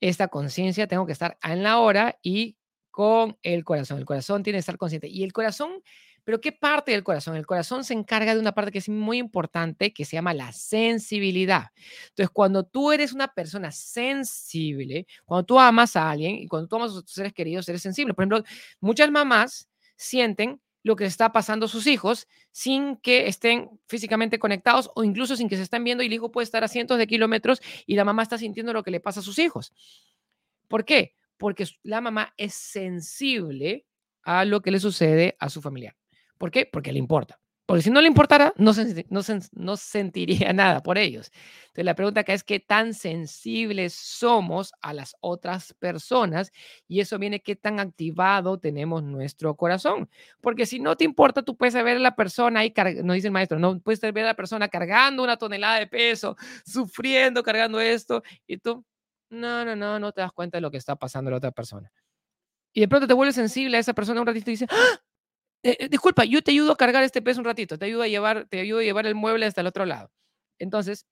esta 0.01 0.27
conciencia 0.27 0.87
tengo 0.87 1.05
que 1.05 1.11
estar 1.11 1.37
en 1.43 1.63
la 1.63 1.79
hora 1.79 2.17
y 2.21 2.57
con 2.91 3.37
el 3.43 3.63
corazón. 3.63 3.99
El 3.99 4.05
corazón 4.05 4.43
tiene 4.43 4.57
que 4.57 4.61
estar 4.61 4.77
consciente. 4.77 5.07
Y 5.07 5.23
el 5.23 5.33
corazón 5.33 5.83
pero 6.23 6.39
¿qué 6.39 6.51
parte 6.51 6.91
del 6.91 7.03
corazón? 7.03 7.35
El 7.35 7.45
corazón 7.45 7.83
se 7.83 7.93
encarga 7.93 8.33
de 8.33 8.39
una 8.39 8.53
parte 8.53 8.71
que 8.71 8.77
es 8.77 8.89
muy 8.89 9.17
importante, 9.17 9.93
que 9.93 10.05
se 10.05 10.15
llama 10.15 10.33
la 10.33 10.51
sensibilidad. 10.53 11.71
Entonces, 12.09 12.29
cuando 12.31 12.63
tú 12.63 12.91
eres 12.91 13.13
una 13.13 13.27
persona 13.33 13.71
sensible, 13.71 15.05
cuando 15.25 15.45
tú 15.45 15.59
amas 15.59 15.95
a 15.95 16.09
alguien 16.09 16.35
y 16.35 16.47
cuando 16.47 16.67
tú 16.67 16.77
amas 16.77 16.91
a 16.91 17.01
tus 17.01 17.11
seres 17.11 17.33
queridos, 17.33 17.67
eres 17.67 17.81
sensible. 17.81 18.13
Por 18.13 18.23
ejemplo, 18.23 18.43
muchas 18.79 19.11
mamás 19.11 19.69
sienten 19.95 20.61
lo 20.83 20.95
que 20.95 21.05
está 21.05 21.31
pasando 21.31 21.65
a 21.65 21.69
sus 21.69 21.87
hijos 21.87 22.27
sin 22.51 22.97
que 22.97 23.27
estén 23.27 23.69
físicamente 23.87 24.37
conectados 24.37 24.91
o 24.95 25.03
incluso 25.03 25.35
sin 25.35 25.47
que 25.47 25.55
se 25.55 25.63
estén 25.63 25.83
viendo 25.83 26.03
y 26.03 26.07
el 26.07 26.13
hijo 26.13 26.31
puede 26.31 26.43
estar 26.43 26.63
a 26.63 26.67
cientos 26.67 26.97
de 26.97 27.07
kilómetros 27.07 27.61
y 27.85 27.95
la 27.95 28.03
mamá 28.03 28.23
está 28.23 28.37
sintiendo 28.37 28.73
lo 28.73 28.83
que 28.83 28.91
le 28.91 28.99
pasa 28.99 29.21
a 29.21 29.23
sus 29.23 29.39
hijos. 29.39 29.73
¿Por 30.67 30.85
qué? 30.85 31.15
Porque 31.37 31.65
la 31.83 32.01
mamá 32.01 32.33
es 32.37 32.53
sensible 32.53 33.85
a 34.23 34.45
lo 34.45 34.61
que 34.61 34.71
le 34.71 34.79
sucede 34.79 35.35
a 35.39 35.49
su 35.49 35.61
familiar. 35.61 35.95
¿Por 36.37 36.51
qué? 36.51 36.65
Porque 36.65 36.91
le 36.91 36.99
importa. 36.99 37.39
Porque 37.65 37.81
si 37.81 37.91
no 37.91 38.01
le 38.01 38.07
importara, 38.07 38.53
no, 38.57 38.71
no, 39.53 39.77
sentiría 39.77 40.51
nada 40.51 40.83
por 40.83 40.97
ellos. 40.97 41.31
Entonces, 41.67 41.85
la 41.85 41.95
pregunta 41.95 42.19
acá 42.19 42.33
es 42.33 42.43
qué 42.43 42.59
tan 42.59 42.93
sensibles 42.93 43.93
somos 43.93 44.73
a 44.81 44.93
las 44.93 45.15
otras 45.21 45.73
personas 45.75 46.51
y 46.89 46.99
eso 46.99 47.17
viene 47.17 47.41
qué 47.41 47.55
tan 47.55 47.79
activado 47.79 48.59
tenemos 48.59 49.01
nuestro 49.01 49.55
corazón. 49.55 50.09
Porque 50.41 50.65
si 50.65 50.79
no 50.79 50.97
te 50.97 51.05
importa, 51.05 51.41
tú 51.41 51.55
puedes 51.55 51.73
ver 51.73 51.97
a 51.97 51.99
la 51.99 52.15
persona 52.15 52.59
ahí, 52.59 52.73
nos 53.01 53.15
dice 53.15 53.27
el 53.27 53.33
maestro, 53.33 53.59
no 53.59 53.79
puedes 53.79 54.01
ver 54.01 54.19
a 54.19 54.27
la 54.27 54.35
persona 54.35 54.67
cargando 54.67 55.23
una 55.23 55.37
tonelada 55.37 55.79
de 55.79 55.87
peso, 55.87 56.35
sufriendo, 56.65 57.43
cargando 57.43 57.79
esto, 57.79 58.23
y 58.45 58.57
tú, 58.57 58.85
no, 59.29 59.63
no, 59.63 59.75
no, 59.75 59.99
no 59.99 60.11
te 60.11 60.21
das 60.21 60.33
cuenta 60.33 60.57
de 60.57 60.61
lo 60.61 60.69
que 60.69 60.77
está 60.77 60.97
pasando 60.97 61.29
a 61.29 61.31
la 61.31 61.37
otra 61.37 61.51
persona. 61.51 61.89
Y 62.73 62.81
de 62.81 62.87
pronto 62.89 63.07
te 63.07 63.13
vuelves 63.13 63.35
sensible 63.35 63.77
a 63.77 63.79
esa 63.79 63.93
persona 63.93 64.19
un 64.19 64.27
ratito 64.27 64.49
y 64.51 64.53
dices, 64.53 64.67
¡Ah! 64.69 64.99
Eh, 65.63 65.77
eh, 65.79 65.89
disculpa, 65.89 66.25
yo 66.25 66.41
te 66.41 66.51
ayudo 66.51 66.73
a 66.73 66.77
cargar 66.77 67.03
este 67.03 67.21
peso 67.21 67.39
un 67.39 67.45
ratito, 67.45 67.77
te 67.77 67.85
ayudo 67.85 68.03
a 68.03 68.07
llevar, 68.07 68.45
te 68.49 68.59
ayudo 68.59 68.79
a 68.79 68.83
llevar 68.83 69.05
el 69.07 69.15
mueble 69.15 69.45
hasta 69.45 69.61
el 69.61 69.67
otro 69.67 69.85
lado. 69.85 70.11
Entonces, 70.59 71.05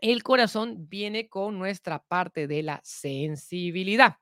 el 0.00 0.22
corazón 0.22 0.88
viene 0.88 1.28
con 1.28 1.58
nuestra 1.58 1.98
parte 2.04 2.46
de 2.46 2.62
la 2.62 2.80
sensibilidad. 2.84 4.16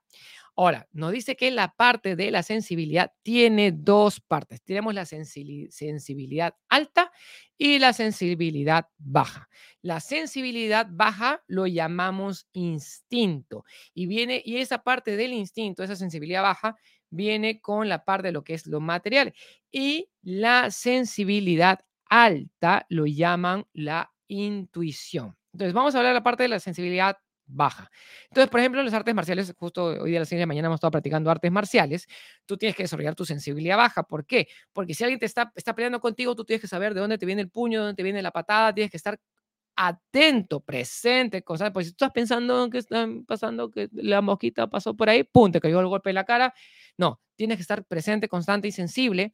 Ahora, 0.55 0.87
nos 0.91 1.11
dice 1.11 1.35
que 1.35 1.51
la 1.51 1.75
parte 1.75 2.15
de 2.15 2.31
la 2.31 2.41
sensibilidad 2.41 3.11
tiene 3.21 3.71
dos 3.71 4.19
partes. 4.21 4.63
Tenemos 4.63 4.95
la 4.95 5.05
sensibilidad 5.05 6.55
alta 6.67 7.11
y 7.59 7.77
la 7.77 7.93
sensibilidad 7.93 8.87
baja. 8.97 9.49
La 9.83 9.99
sensibilidad 9.99 10.87
baja 10.89 11.43
lo 11.47 11.67
llamamos 11.67 12.47
instinto 12.53 13.65
y 13.93 14.07
viene 14.07 14.41
y 14.43 14.57
esa 14.57 14.79
parte 14.83 15.15
del 15.15 15.33
instinto, 15.33 15.83
esa 15.83 15.95
sensibilidad 15.95 16.41
baja 16.41 16.75
viene 17.09 17.61
con 17.61 17.89
la 17.89 18.03
parte 18.05 18.27
de 18.27 18.31
lo 18.33 18.43
que 18.43 18.53
es 18.53 18.67
lo 18.67 18.79
material. 18.79 19.33
Y 19.71 20.09
la 20.21 20.71
sensibilidad 20.71 21.79
alta 22.05 22.85
lo 22.89 23.05
llaman 23.05 23.65
la 23.73 24.11
intuición. 24.27 25.35
Entonces, 25.53 25.73
vamos 25.73 25.95
a 25.95 25.99
hablar 25.99 26.11
de 26.11 26.19
la 26.19 26.23
parte 26.23 26.43
de 26.43 26.49
la 26.49 26.59
sensibilidad 26.59 27.17
baja. 27.47 27.89
Entonces, 28.29 28.49
por 28.49 28.59
ejemplo, 28.59 28.81
en 28.81 28.85
las 28.85 28.93
artes 28.93 29.15
marciales, 29.15 29.53
justo 29.57 29.85
hoy 29.85 30.11
día 30.11 30.19
a 30.19 30.21
las 30.21 30.29
6 30.29 30.37
de 30.37 30.41
la 30.41 30.47
mañana 30.47 30.67
hemos 30.67 30.77
estado 30.77 30.91
practicando 30.91 31.31
artes 31.31 31.51
marciales, 31.51 32.07
tú 32.45 32.57
tienes 32.57 32.75
que 32.75 32.83
desarrollar 32.83 33.15
tu 33.15 33.25
sensibilidad 33.25 33.77
baja. 33.77 34.03
¿Por 34.03 34.25
qué? 34.25 34.47
Porque 34.73 34.93
si 34.93 35.03
alguien 35.03 35.19
te 35.19 35.25
está, 35.25 35.51
está 35.55 35.73
peleando 35.73 35.99
contigo, 35.99 36.35
tú 36.35 36.43
tienes 36.43 36.61
que 36.61 36.67
saber 36.67 36.93
de 36.93 36.99
dónde 36.99 37.17
te 37.17 37.25
viene 37.25 37.41
el 37.41 37.49
puño, 37.49 37.79
de 37.79 37.85
dónde 37.85 37.95
te 37.95 38.03
viene 38.03 38.21
la 38.21 38.31
patada, 38.31 38.73
tienes 38.73 38.91
que 38.91 38.97
estar 38.97 39.17
atento, 39.77 40.59
presente, 40.59 41.43
cosas, 41.43 41.71
pues 41.71 41.85
si 41.85 41.91
tú 41.93 41.97
estás 42.03 42.11
pensando 42.11 42.69
que 42.69 42.79
están 42.79 43.25
pasando, 43.25 43.69
que 43.69 43.89
la 43.93 44.21
mosquita 44.21 44.67
pasó 44.67 44.97
por 44.97 45.07
ahí, 45.09 45.23
pum, 45.23 45.51
te 45.51 45.61
cayó 45.61 45.79
el 45.79 45.87
golpe 45.87 46.09
en 46.09 46.15
la 46.15 46.25
cara. 46.25 46.53
No, 46.97 47.21
tienes 47.35 47.57
que 47.57 47.61
estar 47.61 47.85
presente, 47.85 48.27
constante 48.27 48.67
y 48.67 48.71
sensible, 48.71 49.33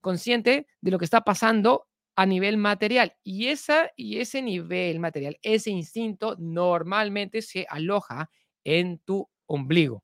consciente 0.00 0.66
de 0.80 0.90
lo 0.90 0.98
que 0.98 1.04
está 1.04 1.20
pasando 1.20 1.86
a 2.16 2.24
nivel 2.24 2.56
material. 2.56 3.14
Y, 3.22 3.48
esa, 3.48 3.90
y 3.94 4.18
ese 4.18 4.40
nivel 4.42 5.00
material, 5.00 5.38
ese 5.42 5.70
instinto 5.70 6.34
normalmente 6.38 7.42
se 7.42 7.66
aloja 7.68 8.30
en 8.64 8.98
tu 9.00 9.28
ombligo. 9.46 10.02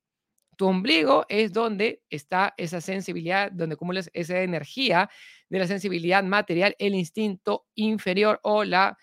Tu 0.57 0.67
ombligo 0.67 1.25
es 1.29 1.53
donde 1.53 2.03
está 2.11 2.55
esa 2.59 2.81
sensibilidad, 2.81 3.51
donde 3.51 3.75
acumulas 3.75 4.11
esa 4.13 4.43
energía 4.43 5.11
de 5.49 5.59
la 5.59 5.67
sensibilidad 5.67 6.23
material, 6.23 6.77
el 6.79 6.95
instinto 6.95 7.67
inferior 7.75 8.39
o 8.43 8.63
la 8.63 8.97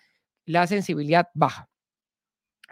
la 0.46 0.66
sensibilidad 0.66 1.28
baja. 1.34 1.68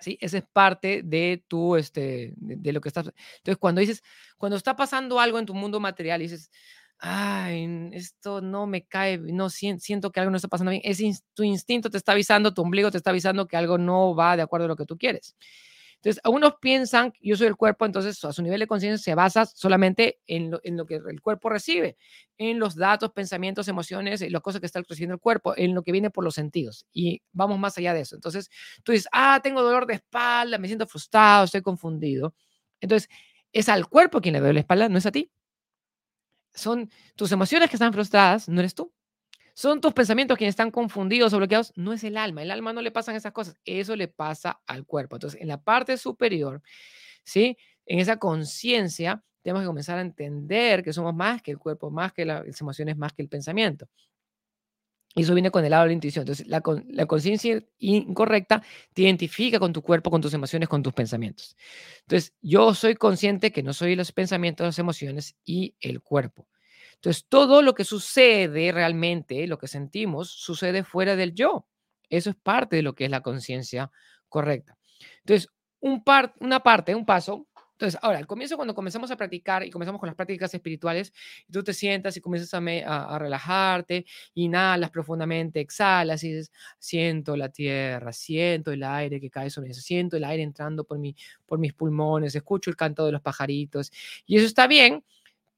¿Sí? 0.01 0.17
Esa 0.21 0.39
es 0.39 0.45
parte 0.51 1.03
de 1.05 1.45
tu, 1.47 1.77
este, 1.77 2.33
de, 2.37 2.73
lo 2.73 2.81
que 2.81 2.89
estás. 2.89 3.07
Entonces, 3.39 3.59
cuando 3.59 3.83
dices, 3.83 4.03
cuando 4.39 4.57
está 4.57 4.75
pasando 4.75 5.21
algo 5.21 5.39
en 5.39 5.45
tu 5.45 5.55
mundo 5.55 5.79
material 5.79 6.23
y 6.23 6.25
dices, 6.25 6.51
ay, 6.99 7.91
esto 7.93 8.41
no 8.41 8.67
me 8.67 8.87
cae, 8.87 9.19
no 9.19 9.51
siento 9.51 10.11
que 10.11 10.21
algo 10.21 10.31
no 10.31 10.37
está 10.37 10.49
pasando 10.49 10.71
bien, 10.71 10.83
es 10.85 11.03
tu 11.35 11.43
instinto 11.43 11.91
te 11.91 11.99
está 11.99 12.13
avisando, 12.13 12.55
tu 12.55 12.63
ombligo 12.63 12.91
te 12.91 12.97
está 12.97 13.11
avisando 13.11 13.47
que 13.47 13.57
algo 13.57 13.79
no 13.79 14.15
va 14.15 14.37
de 14.37 14.43
acuerdo 14.43 14.67
a 14.67 14.69
lo 14.69 14.77
que 14.77 14.87
tú 14.87 14.97
quieres. 14.97 15.37
Entonces, 16.03 16.21
algunos 16.25 16.55
piensan, 16.63 17.13
yo 17.21 17.37
soy 17.37 17.47
el 17.49 17.57
cuerpo, 17.57 17.85
entonces 17.85 18.25
a 18.25 18.33
su 18.33 18.43
nivel 18.43 18.59
de 18.59 18.67
conciencia 18.67 18.97
se 19.05 19.15
basa 19.15 19.45
solamente 19.45 20.19
en 20.27 20.51
lo, 20.51 20.87
que 20.87 20.95
el 20.95 21.21
cuerpo 21.21 21.51
recibe, 21.51 21.99
en 22.39 22.59
los 22.59 22.75
datos, 22.75 23.13
pensamientos, 23.13 23.69
emociones, 23.69 24.23
y 24.23 24.31
las 24.31 24.41
cosas 24.41 24.61
que 24.61 24.67
está 24.67 24.81
recibiendo 24.81 25.15
el 25.15 25.21
cuerpo, 25.21 25.53
en 25.59 25.75
lo 25.75 25.83
que 25.83 25.93
viene 25.93 26.09
por 26.09 26.25
los 26.25 26.35
sentidos. 26.35 26.87
Y 26.91 27.21
vamos 27.33 27.59
más 27.59 27.77
allá 27.77 27.93
de 27.93 28.01
eso. 28.01 28.15
Entonces, 28.15 28.49
tú 28.83 28.93
dices, 28.93 29.09
ah, 29.13 29.41
tengo 29.43 29.63
dolor 29.63 29.87
de 29.87 29.95
espalda, 29.95 30.57
me 30.57 30.69
siento 30.69 30.87
frustrado, 30.87 31.45
estoy 31.45 31.61
confundido. 31.61 32.35
Entonces, 32.81 33.11
es 33.53 33.69
al 33.69 33.87
cuerpo 33.87 34.23
quien 34.23 34.33
le 34.33 34.41
duele 34.41 34.55
la 34.55 34.61
espalda, 34.61 34.89
no 34.89 34.97
es 34.97 35.05
a 35.05 35.13
ti. 35.13 35.31
Son 36.55 36.91
tus 37.15 37.31
emociones 37.31 37.69
que 37.69 37.77
están 37.77 37.93
frustradas, 37.93 38.49
no 38.49 38.61
eres 38.61 38.75
tú. 38.75 38.91
Son 39.55 39.81
tus 39.81 39.93
pensamientos 39.93 40.39
quienes 40.39 40.53
están 40.53 40.71
confundidos 40.71 41.33
o 41.33 41.39
bloqueados. 41.39 41.73
No 41.77 41.93
es 41.93 42.05
el 42.05 42.17
alma. 42.17 42.43
El 42.43 42.51
alma 42.51 42.73
no 42.73 42.83
le 42.83 42.91
pasan 42.91 43.17
esas 43.17 43.33
cosas. 43.33 43.57
Eso 43.65 43.97
le 43.97 44.09
pasa 44.09 44.61
al 44.67 44.87
cuerpo. 44.87 45.17
Entonces, 45.17 45.41
en 45.41 45.49
la 45.49 45.61
parte 45.63 45.97
superior, 45.97 46.63
¿sí? 47.25 47.57
En 47.87 47.99
esa 48.01 48.19
conciencia, 48.19 49.23
tenemos 49.43 49.63
que 49.63 49.67
comenzar 49.67 49.99
a 49.99 50.03
entender 50.03 50.83
que 50.83 50.93
somos 50.93 51.15
más 51.15 51.43
que 51.43 51.51
el 51.53 51.59
cuerpo, 51.59 51.91
más 51.91 52.13
que 52.13 52.25
las 52.25 52.61
emociones, 52.61 52.97
más 52.97 53.13
que 53.13 53.23
el 53.23 53.29
pensamiento. 53.29 53.89
Y 55.15 55.23
eso 55.23 55.35
viene 55.35 55.51
con 55.51 55.65
el 55.65 55.71
lado 55.73 55.83
de 55.85 55.89
la 55.89 55.95
intuición. 55.95 56.23
Entonces, 56.23 56.47
la, 56.47 56.63
la 56.89 57.07
conciencia 57.07 57.61
incorrecta 57.79 58.63
te 58.95 59.03
identifica 59.03 59.59
con 59.59 59.73
tu 59.73 59.83
cuerpo, 59.83 60.11
con 60.11 60.21
tus 60.21 60.33
emociones, 60.35 60.69
con 60.69 60.83
tus 60.85 60.93
pensamientos. 60.93 61.57
Entonces, 62.03 62.33
yo 62.41 62.75
soy 62.75 62.95
consciente 62.95 63.51
que 63.51 63.65
no 63.65 63.73
soy 63.73 63.97
los 63.97 64.13
pensamientos, 64.13 64.65
las 64.67 64.79
emociones 64.79 65.35
y 65.45 65.75
el 65.81 66.01
cuerpo. 66.01 66.47
Entonces, 67.01 67.25
todo 67.31 67.63
lo 67.63 67.75
que 67.75 67.85
sucede 67.85 68.73
realmente, 68.73 69.47
lo 69.47 69.57
que 69.57 69.69
sentimos, 69.69 70.29
sucede 70.31 70.85
fuera 70.85 71.17
del 71.17 71.35
yo. 71.35 71.67
Eso 72.11 72.29
es 72.29 72.37
parte 72.37 72.77
de 72.77 72.83
lo 72.83 72.95
que 72.95 73.07
es 73.07 73.11
la 73.11 73.23
conciencia 73.23 73.91
correcta. 74.29 74.77
Entonces, 75.21 75.49
un 75.81 76.05
par, 76.05 76.35
una 76.41 76.61
parte, 76.63 76.95
un 76.95 77.07
paso. 77.07 77.47
Entonces, 77.73 77.99
ahora, 78.03 78.19
al 78.19 78.27
comienzo, 78.27 78.57
cuando 78.57 78.75
comenzamos 78.75 79.11
a 79.11 79.17
practicar 79.17 79.65
y 79.65 79.71
comenzamos 79.71 79.99
con 79.99 80.09
las 80.09 80.15
prácticas 80.15 80.53
espirituales, 80.53 81.15
tú 81.51 81.65
te 81.65 81.73
sientas 81.73 82.15
y 82.19 82.21
comienzas 82.21 82.53
a, 82.53 82.59
a, 82.59 83.15
a 83.15 83.19
relajarte, 83.19 84.05
inhalas 84.35 84.91
profundamente, 84.91 85.61
exhalas 85.61 86.23
y 86.23 86.29
dices, 86.29 86.53
siento 86.79 87.35
la 87.35 87.49
tierra, 87.49 88.13
siento 88.13 88.73
el 88.73 88.83
aire 88.83 89.19
que 89.19 89.31
cae 89.31 89.49
sobre 89.49 89.71
eso, 89.71 89.81
siento 89.81 90.19
el 90.19 90.25
aire 90.25 90.43
entrando 90.43 90.85
por, 90.85 90.99
mi, 90.99 91.17
por 91.47 91.59
mis 91.59 91.73
pulmones, 91.73 92.35
escucho 92.35 92.69
el 92.69 92.77
canto 92.77 93.07
de 93.07 93.13
los 93.13 93.23
pajaritos. 93.23 93.91
Y 94.27 94.37
eso 94.37 94.45
está 94.45 94.67
bien, 94.67 95.03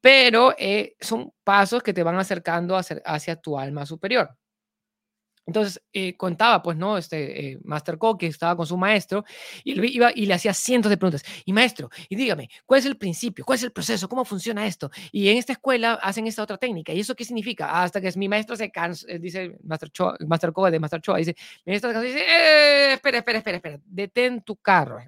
pero 0.03 0.55
eh, 0.59 0.97
son 1.01 1.33
pasos 1.45 1.83
que 1.83 1.95
te 1.95 2.03
van 2.03 2.17
acercando 2.17 2.77
hacia, 2.77 3.01
hacia 3.07 3.37
tu 3.37 3.59
alma 3.59 3.87
superior. 3.87 4.37
Entonces 5.47 5.83
eh, 5.93 6.17
contaba, 6.17 6.63
pues, 6.63 6.77
¿no? 6.77 6.97
Este 6.97 7.53
eh, 7.53 7.59
Master 7.65 7.99
Ko 7.99 8.17
que 8.17 8.27
estaba 8.29 8.57
con 8.57 8.67
su 8.67 8.77
maestro 8.77 9.25
y, 9.65 9.73
iba, 9.97 10.13
y 10.15 10.27
le 10.27 10.35
hacía 10.35 10.55
cientos 10.55 10.91
de 10.91 10.97
preguntas. 10.97 11.25
Y 11.45 11.53
maestro, 11.53 11.91
y 12.09 12.17
dígame, 12.17 12.49
¿cuál 12.65 12.81
es 12.81 12.87
el 12.87 12.97
principio? 12.97 13.45
¿Cuál 13.45 13.57
es 13.57 13.65
el 13.65 13.73
proceso? 13.73 14.09
¿Cómo 14.09 14.25
funciona 14.25 14.67
esto? 14.67 14.91
Y 15.11 15.29
en 15.29 15.39
esta 15.39 15.53
escuela 15.53 15.95
hacen 15.95 16.27
esta 16.27 16.43
otra 16.45 16.59
técnica. 16.59 16.93
¿Y 16.93 17.01
eso 17.01 17.17
qué 17.17 17.25
significa? 17.25 17.83
Hasta 17.83 18.01
que 18.01 18.09
es, 18.09 18.17
mi 18.17 18.29
maestro 18.29 18.57
se 18.57 18.71
cansa, 18.71 19.07
eh, 19.09 19.19
dice 19.19 19.57
Master, 19.65 19.91
Cho, 19.91 20.15
Master 20.27 20.53
Ko 20.53 20.71
de 20.71 20.79
Master 20.79 21.01
Choa, 21.01 21.19
dice, 21.19 21.35
mi 21.65 21.73
maestro 21.73 21.91
se 21.91 21.95
cansa, 21.95 22.07
dice, 22.07 22.21
eh, 22.21 22.93
espera, 22.95 23.19
espera, 23.19 23.39
espera, 23.39 23.57
espera, 23.57 23.81
detén 23.85 24.43
tu 24.43 24.57
carro, 24.57 24.99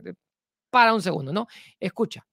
para 0.70 0.92
un 0.92 1.02
segundo, 1.02 1.32
¿no? 1.32 1.46
Escucha, 1.78 2.26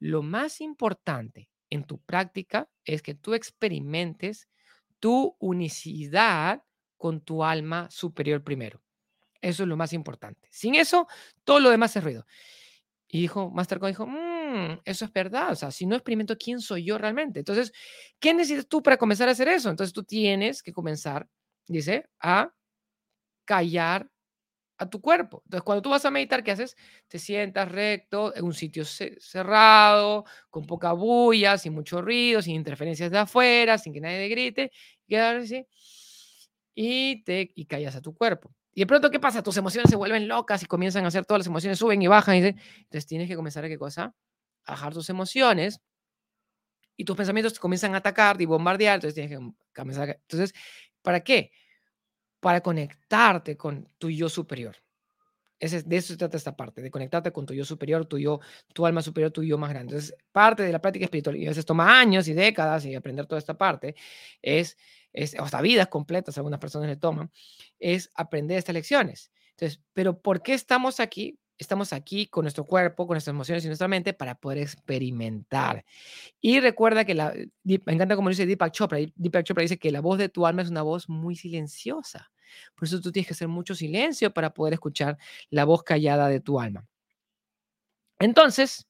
lo 0.00 0.22
más 0.22 0.60
importante 0.62 1.50
en 1.74 1.84
tu 1.84 1.98
práctica 1.98 2.68
es 2.84 3.02
que 3.02 3.14
tú 3.14 3.34
experimentes 3.34 4.48
tu 5.00 5.36
unicidad 5.40 6.62
con 6.96 7.20
tu 7.20 7.44
alma 7.44 7.90
superior 7.90 8.42
primero. 8.42 8.80
Eso 9.40 9.64
es 9.64 9.68
lo 9.68 9.76
más 9.76 9.92
importante. 9.92 10.48
Sin 10.50 10.74
eso, 10.74 11.06
todo 11.42 11.60
lo 11.60 11.70
demás 11.70 11.94
es 11.96 12.04
ruido. 12.04 12.26
Y 13.08 13.20
dijo, 13.20 13.50
Master 13.50 13.80
dijo, 13.80 14.06
mmm, 14.06 14.80
eso 14.84 15.04
es 15.04 15.12
verdad. 15.12 15.52
O 15.52 15.56
sea, 15.56 15.70
si 15.70 15.84
no 15.84 15.96
experimento 15.96 16.38
quién 16.38 16.60
soy 16.60 16.84
yo 16.84 16.96
realmente. 16.96 17.40
Entonces, 17.40 17.72
¿qué 18.18 18.32
necesitas 18.32 18.68
tú 18.68 18.82
para 18.82 18.96
comenzar 18.96 19.28
a 19.28 19.32
hacer 19.32 19.48
eso? 19.48 19.68
Entonces, 19.68 19.92
tú 19.92 20.04
tienes 20.04 20.62
que 20.62 20.72
comenzar, 20.72 21.28
dice, 21.66 22.08
a 22.20 22.54
callar 23.44 24.10
a 24.78 24.88
tu 24.90 25.00
cuerpo. 25.00 25.42
Entonces, 25.46 25.62
cuando 25.64 25.82
tú 25.82 25.90
vas 25.90 26.04
a 26.04 26.10
meditar, 26.10 26.42
¿qué 26.42 26.50
haces? 26.52 26.76
Te 27.08 27.18
sientas 27.18 27.70
recto 27.70 28.34
en 28.34 28.44
un 28.44 28.54
sitio 28.54 28.84
cerrado, 28.84 30.24
con 30.50 30.66
poca 30.66 30.92
bulla, 30.92 31.58
sin 31.58 31.74
mucho 31.74 32.02
ruido, 32.02 32.42
sin 32.42 32.56
interferencias 32.56 33.10
de 33.10 33.18
afuera, 33.18 33.78
sin 33.78 33.92
que 33.92 34.00
nadie 34.00 34.18
te 34.18 34.28
grite. 34.28 34.72
Y 35.06 35.14
así 35.16 35.66
y, 36.74 37.22
te, 37.24 37.50
y 37.54 37.66
callas 37.66 37.96
a 37.96 38.00
tu 38.02 38.14
cuerpo. 38.14 38.54
Y 38.72 38.80
de 38.80 38.86
pronto, 38.86 39.10
¿qué 39.10 39.20
pasa? 39.20 39.42
Tus 39.42 39.56
emociones 39.56 39.90
se 39.90 39.96
vuelven 39.96 40.26
locas 40.26 40.62
y 40.62 40.66
comienzan 40.66 41.04
a 41.04 41.08
hacer 41.08 41.24
todas 41.24 41.40
las 41.40 41.46
emociones, 41.46 41.78
suben 41.78 42.02
y 42.02 42.08
bajan. 42.08 42.36
Y 42.36 42.38
entonces 42.38 43.06
tienes 43.06 43.28
que 43.28 43.36
comenzar 43.36 43.64
a 43.64 43.68
qué 43.68 43.78
cosa? 43.78 44.14
A 44.64 44.72
bajar 44.72 44.92
tus 44.94 45.08
emociones 45.10 45.80
y 46.96 47.04
tus 47.04 47.16
pensamientos 47.16 47.54
te 47.54 47.60
comienzan 47.60 47.94
a 47.94 47.98
atacar 47.98 48.40
y 48.40 48.46
bombardear. 48.46 48.96
Entonces 48.96 49.14
tienes 49.14 49.38
que 49.38 49.52
comenzar. 49.74 50.08
Entonces, 50.10 50.52
¿para 51.02 51.20
qué? 51.20 51.50
Para 52.44 52.60
conectarte 52.60 53.56
con 53.56 53.88
tu 53.96 54.10
yo 54.10 54.28
superior. 54.28 54.76
Ese, 55.58 55.82
de 55.82 55.96
eso 55.96 56.12
se 56.12 56.18
trata 56.18 56.36
esta 56.36 56.54
parte, 56.54 56.82
de 56.82 56.90
conectarte 56.90 57.32
con 57.32 57.46
tu 57.46 57.54
yo 57.54 57.64
superior, 57.64 58.04
tu 58.04 58.18
yo, 58.18 58.40
tu 58.74 58.84
alma 58.84 59.00
superior, 59.00 59.30
tu 59.30 59.42
yo 59.42 59.56
más 59.56 59.70
grande. 59.70 59.94
Entonces, 59.94 60.14
parte 60.30 60.62
de 60.62 60.72
la 60.72 60.80
práctica 60.80 61.06
espiritual, 61.06 61.36
y 61.36 61.46
a 61.46 61.50
veces 61.50 61.64
toma 61.64 61.98
años 61.98 62.28
y 62.28 62.34
décadas 62.34 62.84
y 62.84 62.94
aprender 62.94 63.26
toda 63.26 63.38
esta 63.38 63.56
parte, 63.56 63.94
es 64.42 64.76
es, 65.14 65.34
hasta 65.38 65.62
vidas 65.62 65.88
completas, 65.88 66.36
algunas 66.36 66.60
personas 66.60 66.88
le 66.88 66.96
toman, 66.96 67.30
es 67.78 68.10
aprender 68.14 68.58
estas 68.58 68.74
lecciones. 68.74 69.30
Entonces, 69.52 69.80
pero 69.94 70.20
¿por 70.20 70.42
qué 70.42 70.52
estamos 70.52 71.00
aquí? 71.00 71.38
Estamos 71.56 71.92
aquí 71.92 72.26
con 72.26 72.42
nuestro 72.42 72.64
cuerpo, 72.64 73.06
con 73.06 73.14
nuestras 73.14 73.32
emociones 73.32 73.64
y 73.64 73.68
nuestra 73.68 73.86
mente 73.86 74.12
para 74.12 74.34
poder 74.34 74.58
experimentar. 74.58 75.84
Y 76.40 76.58
recuerda 76.58 77.04
que 77.04 77.14
la, 77.14 77.32
me 77.62 77.92
encanta 77.92 78.16
como 78.16 78.28
dice 78.28 78.44
Deepak 78.44 78.72
Chopra, 78.72 78.98
Deepak 79.14 79.44
Chopra 79.44 79.62
dice 79.62 79.78
que 79.78 79.92
la 79.92 80.00
voz 80.00 80.18
de 80.18 80.28
tu 80.28 80.46
alma 80.46 80.62
es 80.62 80.68
una 80.68 80.82
voz 80.82 81.08
muy 81.08 81.36
silenciosa. 81.36 82.32
Por 82.74 82.86
eso 82.88 83.00
tú 83.00 83.12
tienes 83.12 83.28
que 83.28 83.34
hacer 83.34 83.48
mucho 83.48 83.74
silencio 83.74 84.32
para 84.32 84.50
poder 84.54 84.74
escuchar 84.74 85.18
la 85.50 85.64
voz 85.64 85.82
callada 85.82 86.28
de 86.28 86.40
tu 86.40 86.60
alma. 86.60 86.86
Entonces, 88.18 88.86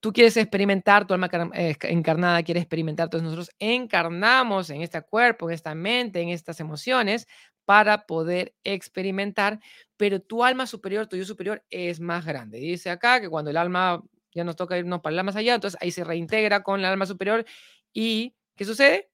Tú 0.00 0.12
quieres 0.12 0.36
experimentar, 0.36 1.06
tu 1.06 1.14
alma 1.14 1.28
eh, 1.54 1.76
encarnada 1.82 2.42
quiere 2.42 2.60
experimentar, 2.60 3.06
entonces 3.06 3.24
nosotros 3.24 3.50
encarnamos 3.58 4.70
en 4.70 4.82
este 4.82 5.02
cuerpo, 5.02 5.48
en 5.48 5.54
esta 5.54 5.74
mente, 5.74 6.20
en 6.20 6.28
estas 6.28 6.60
emociones 6.60 7.26
para 7.64 8.06
poder 8.06 8.54
experimentar, 8.62 9.58
pero 9.96 10.20
tu 10.20 10.44
alma 10.44 10.66
superior, 10.66 11.06
tu 11.08 11.16
yo 11.16 11.24
superior 11.24 11.64
es 11.70 11.98
más 11.98 12.24
grande. 12.24 12.58
Dice 12.58 12.90
acá 12.90 13.20
que 13.20 13.28
cuando 13.28 13.50
el 13.50 13.56
alma 13.56 14.02
ya 14.32 14.44
nos 14.44 14.54
toca 14.56 14.78
irnos 14.78 15.00
para 15.00 15.16
el 15.16 15.24
más 15.24 15.34
allá, 15.36 15.54
entonces 15.54 15.78
ahí 15.82 15.90
se 15.90 16.04
reintegra 16.04 16.62
con 16.62 16.78
el 16.80 16.86
alma 16.86 17.06
superior 17.06 17.44
y 17.92 18.34
¿qué 18.54 18.64
sucede? 18.64 19.10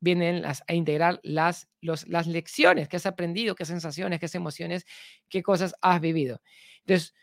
Vienen 0.00 0.42
las, 0.42 0.62
a 0.68 0.74
integrar 0.74 1.20
las, 1.22 1.68
los, 1.80 2.06
las 2.08 2.26
lecciones 2.26 2.88
que 2.88 2.96
has 2.96 3.06
aprendido, 3.06 3.54
qué 3.54 3.64
sensaciones, 3.64 4.20
qué 4.20 4.28
emociones, 4.34 4.84
qué 5.28 5.42
cosas 5.42 5.74
has 5.80 6.00
vivido. 6.00 6.40
Entonces, 6.80 7.14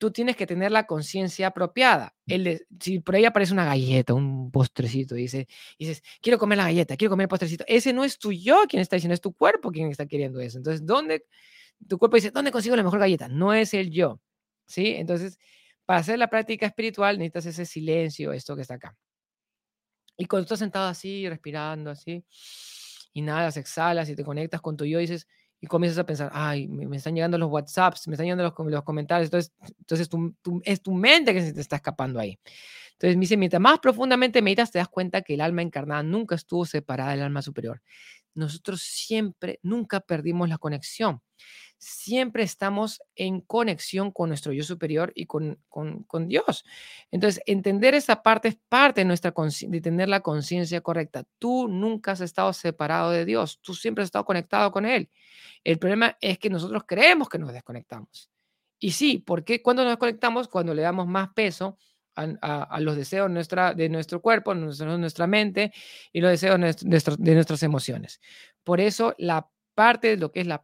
tú 0.00 0.10
tienes 0.10 0.34
que 0.34 0.46
tener 0.46 0.72
la 0.72 0.86
conciencia 0.86 1.48
apropiada. 1.48 2.14
El 2.26 2.66
si 2.80 3.00
por 3.00 3.16
ahí 3.16 3.26
aparece 3.26 3.52
una 3.52 3.66
galleta, 3.66 4.14
un 4.14 4.50
postrecito, 4.50 5.14
y 5.14 5.22
dice, 5.22 5.46
dices, 5.78 6.02
quiero 6.22 6.38
comer 6.38 6.56
la 6.56 6.64
galleta, 6.64 6.96
quiero 6.96 7.10
comer 7.10 7.24
el 7.24 7.28
postrecito, 7.28 7.64
ese 7.68 7.92
no 7.92 8.02
es 8.02 8.18
tu 8.18 8.32
yo 8.32 8.64
quien 8.66 8.80
está 8.80 8.96
diciendo, 8.96 9.12
es 9.12 9.20
tu 9.20 9.34
cuerpo 9.34 9.70
quien 9.70 9.90
está 9.90 10.06
queriendo 10.06 10.40
eso. 10.40 10.56
Entonces, 10.56 10.86
¿dónde? 10.86 11.26
Tu 11.86 11.98
cuerpo 11.98 12.16
dice, 12.16 12.30
¿dónde 12.30 12.50
consigo 12.50 12.76
la 12.76 12.82
mejor 12.82 12.98
galleta? 12.98 13.28
No 13.28 13.52
es 13.52 13.74
el 13.74 13.90
yo, 13.90 14.22
¿sí? 14.66 14.94
Entonces, 14.96 15.38
para 15.84 16.00
hacer 16.00 16.18
la 16.18 16.28
práctica 16.30 16.64
espiritual 16.64 17.18
necesitas 17.18 17.46
ese 17.46 17.66
silencio, 17.66 18.32
esto 18.32 18.56
que 18.56 18.62
está 18.62 18.74
acá. 18.74 18.96
Y 20.20 20.26
cuando 20.26 20.42
estás 20.42 20.58
sentado 20.58 20.86
así, 20.86 21.26
respirando 21.26 21.88
así, 21.88 22.22
inhalas, 23.14 23.56
exhalas 23.56 24.06
y 24.10 24.14
te 24.14 24.22
conectas 24.22 24.60
con 24.60 24.76
tu 24.76 24.84
yo, 24.84 24.98
dices, 24.98 25.26
y 25.62 25.66
comienzas 25.66 25.98
a 25.98 26.04
pensar, 26.04 26.30
ay, 26.34 26.68
me, 26.68 26.94
están 26.94 27.14
llegando 27.14 27.38
los 27.38 27.50
WhatsApps, 27.50 28.06
me 28.06 28.14
están 28.14 28.26
llegando 28.26 28.44
los, 28.44 28.52
los 28.70 28.84
comentarios, 28.84 29.28
entonces, 29.28 29.52
entonces 29.78 30.10
es 30.64 30.82
tu 30.82 30.92
mente 30.92 31.32
que 31.32 31.40
se 31.40 31.54
te 31.54 31.60
está 31.62 31.76
escapando 31.76 32.20
ahí. 32.20 32.38
Entonces 32.92 33.16
me 33.16 33.22
dice, 33.22 33.38
mientras 33.38 33.62
más 33.62 33.78
profundamente 33.78 34.42
meditas, 34.42 34.70
te 34.70 34.78
das 34.78 34.88
cuenta 34.88 35.22
que 35.22 35.32
el 35.32 35.40
alma 35.40 35.62
encarnada 35.62 36.02
nunca 36.02 36.34
estuvo 36.34 36.66
separada 36.66 37.12
del 37.12 37.22
alma 37.22 37.40
superior. 37.40 37.80
Nosotros 38.34 38.82
siempre, 38.82 39.58
nunca 39.62 40.00
perdimos 40.00 40.50
la 40.50 40.58
conexión 40.58 41.22
siempre 41.80 42.42
estamos 42.42 43.02
en 43.16 43.40
conexión 43.40 44.12
con 44.12 44.28
nuestro 44.28 44.52
yo 44.52 44.62
superior 44.62 45.12
y 45.14 45.24
con, 45.24 45.58
con, 45.70 46.28
Dios. 46.28 46.64
Entonces, 47.10 47.42
entender 47.46 47.94
esa 47.94 48.22
parte 48.22 48.48
es 48.48 48.58
parte 48.68 49.00
de, 49.00 49.06
nuestra 49.06 49.32
de 49.32 49.80
tener 49.80 50.10
la 50.10 50.20
conciencia 50.20 50.82
correcta. 50.82 51.24
Tú 51.38 51.68
nunca 51.68 52.12
has 52.12 52.20
estado 52.20 52.52
separado 52.52 53.10
de 53.10 53.24
Dios, 53.24 53.60
tú 53.62 53.74
siempre 53.74 54.02
has 54.02 54.08
estado 54.08 54.26
conectado 54.26 54.70
con 54.70 54.84
Él. 54.84 55.08
El 55.64 55.78
problema 55.78 56.18
es 56.20 56.38
que 56.38 56.50
nosotros 56.50 56.82
creemos 56.86 57.30
que 57.30 57.38
nos 57.38 57.50
desconectamos. 57.50 58.30
Y 58.78 58.90
sí, 58.90 59.18
¿por 59.18 59.42
qué 59.42 59.62
cuando 59.62 59.82
nos 59.82 59.92
desconectamos? 59.92 60.48
Cuando 60.48 60.74
le 60.74 60.82
damos 60.82 61.06
más 61.06 61.30
peso 61.34 61.78
a, 62.14 62.78
los 62.80 62.94
deseos 62.94 63.30
nuestra, 63.30 63.72
de 63.72 63.88
nuestro 63.88 64.20
cuerpo, 64.20 64.54
nuestra, 64.54 64.98
nuestra 64.98 65.26
mente 65.26 65.72
y 66.12 66.20
los 66.20 66.30
deseos 66.30 66.60
de, 66.60 67.14
de 67.18 67.34
nuestras 67.34 67.62
emociones. 67.62 68.20
Por 68.64 68.80
eso, 68.80 69.14
la 69.16 69.48
parte 69.74 70.08
de 70.08 70.16
lo 70.18 70.30
que 70.30 70.40
es 70.40 70.46
la 70.46 70.62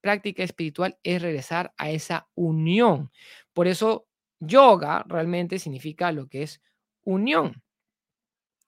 práctica 0.00 0.42
espiritual 0.42 0.98
es 1.02 1.22
regresar 1.22 1.72
a 1.78 1.90
esa 1.90 2.28
unión. 2.34 3.10
Por 3.54 3.66
eso 3.66 4.06
yoga 4.38 5.04
realmente 5.08 5.58
significa 5.58 6.12
lo 6.12 6.28
que 6.28 6.42
es 6.42 6.60
unión. 7.04 7.62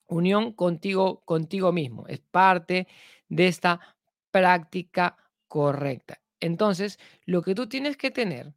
Unión 0.06 0.52
contigo, 0.52 1.20
contigo 1.24 1.72
mismo. 1.72 2.06
Es 2.08 2.20
parte 2.20 2.88
de 3.28 3.48
esta 3.48 3.80
práctica 4.30 5.16
correcta. 5.46 6.22
Entonces, 6.40 6.98
lo 7.26 7.42
que 7.42 7.54
tú 7.54 7.68
tienes 7.68 7.96
que 7.96 8.10
tener 8.10 8.54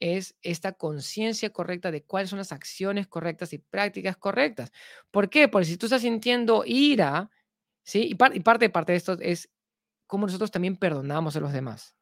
es 0.00 0.36
esta 0.42 0.72
conciencia 0.72 1.50
correcta 1.50 1.90
de 1.90 2.02
cuáles 2.04 2.30
son 2.30 2.38
las 2.38 2.52
acciones 2.52 3.06
correctas 3.06 3.52
y 3.52 3.58
prácticas 3.58 4.16
correctas. 4.16 4.72
¿Por 5.10 5.28
qué? 5.30 5.48
Porque 5.48 5.66
si 5.66 5.76
tú 5.76 5.86
estás 5.86 6.02
sintiendo 6.02 6.64
ira, 6.66 7.30
¿sí? 7.84 8.08
Y, 8.08 8.10
y 8.12 8.40
parte, 8.40 8.70
parte 8.70 8.92
de 8.92 8.98
esto 8.98 9.18
es 9.20 9.50
cómo 10.06 10.26
nosotros 10.26 10.50
también 10.50 10.76
perdonamos 10.76 11.36
a 11.36 11.40
los 11.40 11.52
demás. 11.52 11.94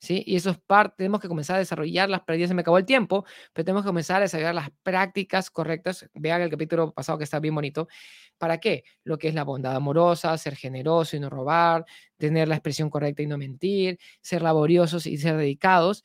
¿Sí? 0.00 0.22
Y 0.26 0.36
eso 0.36 0.50
es 0.50 0.58
parte, 0.58 0.96
tenemos 0.98 1.20
que 1.20 1.28
comenzar 1.28 1.56
a 1.56 1.60
desarrollar 1.60 2.10
las 2.10 2.20
prácticas, 2.22 2.48
se 2.48 2.54
me 2.54 2.60
acabó 2.60 2.76
el 2.76 2.84
tiempo, 2.84 3.24
pero 3.54 3.64
tenemos 3.64 3.84
que 3.84 3.88
comenzar 3.88 4.18
a 4.18 4.20
desarrollar 4.20 4.54
las 4.54 4.70
prácticas 4.82 5.50
correctas. 5.50 6.10
Vean 6.12 6.42
el 6.42 6.50
capítulo 6.50 6.92
pasado 6.92 7.16
que 7.16 7.24
está 7.24 7.40
bien 7.40 7.54
bonito. 7.54 7.88
¿Para 8.36 8.58
qué? 8.58 8.84
Lo 9.04 9.16
que 9.16 9.28
es 9.28 9.34
la 9.34 9.44
bondad 9.44 9.74
amorosa, 9.74 10.36
ser 10.36 10.56
generoso 10.56 11.16
y 11.16 11.20
no 11.20 11.30
robar, 11.30 11.86
tener 12.18 12.48
la 12.48 12.56
expresión 12.56 12.90
correcta 12.90 13.22
y 13.22 13.26
no 13.26 13.38
mentir, 13.38 13.98
ser 14.20 14.42
laboriosos 14.42 15.06
y 15.06 15.16
ser 15.16 15.38
dedicados, 15.38 16.04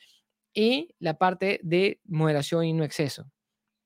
y 0.54 0.96
la 1.00 1.18
parte 1.18 1.60
de 1.64 2.00
moderación 2.06 2.66
y 2.66 2.74
no 2.74 2.86
exceso. 2.86 3.30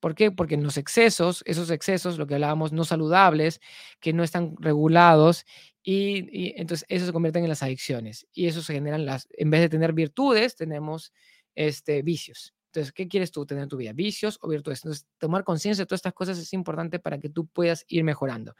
¿Por 0.03 0.15
qué? 0.15 0.31
Porque 0.31 0.55
en 0.55 0.63
los 0.63 0.75
excesos, 0.75 1.43
esos 1.45 1.69
excesos, 1.69 2.17
lo 2.17 2.27
que 2.27 2.33
hablábamos, 2.33 2.73
no 2.73 2.83
saludables, 2.83 3.61
que 4.01 4.11
no 4.11 4.21
están 4.21 4.53
regulados, 4.59 5.45
y, 5.81 6.59
entonces 6.59 6.85
eso 6.89 7.05
se 7.05 7.13
convierte 7.13 7.39
en 7.39 7.47
las 7.47 7.63
adicciones. 7.63 8.27
Y 8.33 8.47
eso 8.47 8.61
se 8.61 8.73
generan 8.73 9.05
las, 9.05 9.29
en 9.31 9.49
vez 9.49 9.61
de 9.61 9.69
tener 9.69 9.93
virtudes, 9.93 10.57
tenemos 10.57 11.13
este, 11.55 12.01
vicios. 12.01 12.53
Entonces, 12.65 12.91
¿qué 12.91 13.07
quieres 13.07 13.31
tú 13.31 13.45
tener 13.45 13.63
en 13.63 13.69
tu 13.69 13.77
vida? 13.77 13.93
¿Vicios 13.93 14.37
o 14.41 14.49
virtudes? 14.49 14.79
Entonces, 14.83 15.07
tomar 15.19 15.45
conciencia 15.45 15.83
de 15.83 15.85
todas 15.85 15.99
estas 15.99 16.13
cosas 16.13 16.37
es 16.37 16.51
importante 16.51 16.99
para 16.99 17.17
que 17.17 17.29
tú 17.29 17.47
puedas 17.47 17.85
ir 17.87 18.03
mejorando. 18.03 18.55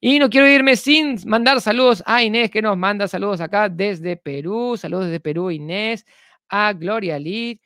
Y 0.00 0.18
no 0.18 0.30
quiero 0.30 0.48
irme 0.48 0.74
sin 0.74 1.18
mandar 1.26 1.60
saludos 1.60 2.02
a 2.06 2.22
Inés, 2.22 2.50
que 2.50 2.62
nos 2.62 2.78
manda 2.78 3.08
saludos 3.08 3.42
acá 3.42 3.68
desde 3.68 4.16
Perú. 4.16 4.78
Saludos 4.78 5.04
desde 5.04 5.20
Perú, 5.20 5.50
Inés. 5.50 6.06
A 6.48 6.72
Gloria 6.72 7.18
Lid. 7.18 7.58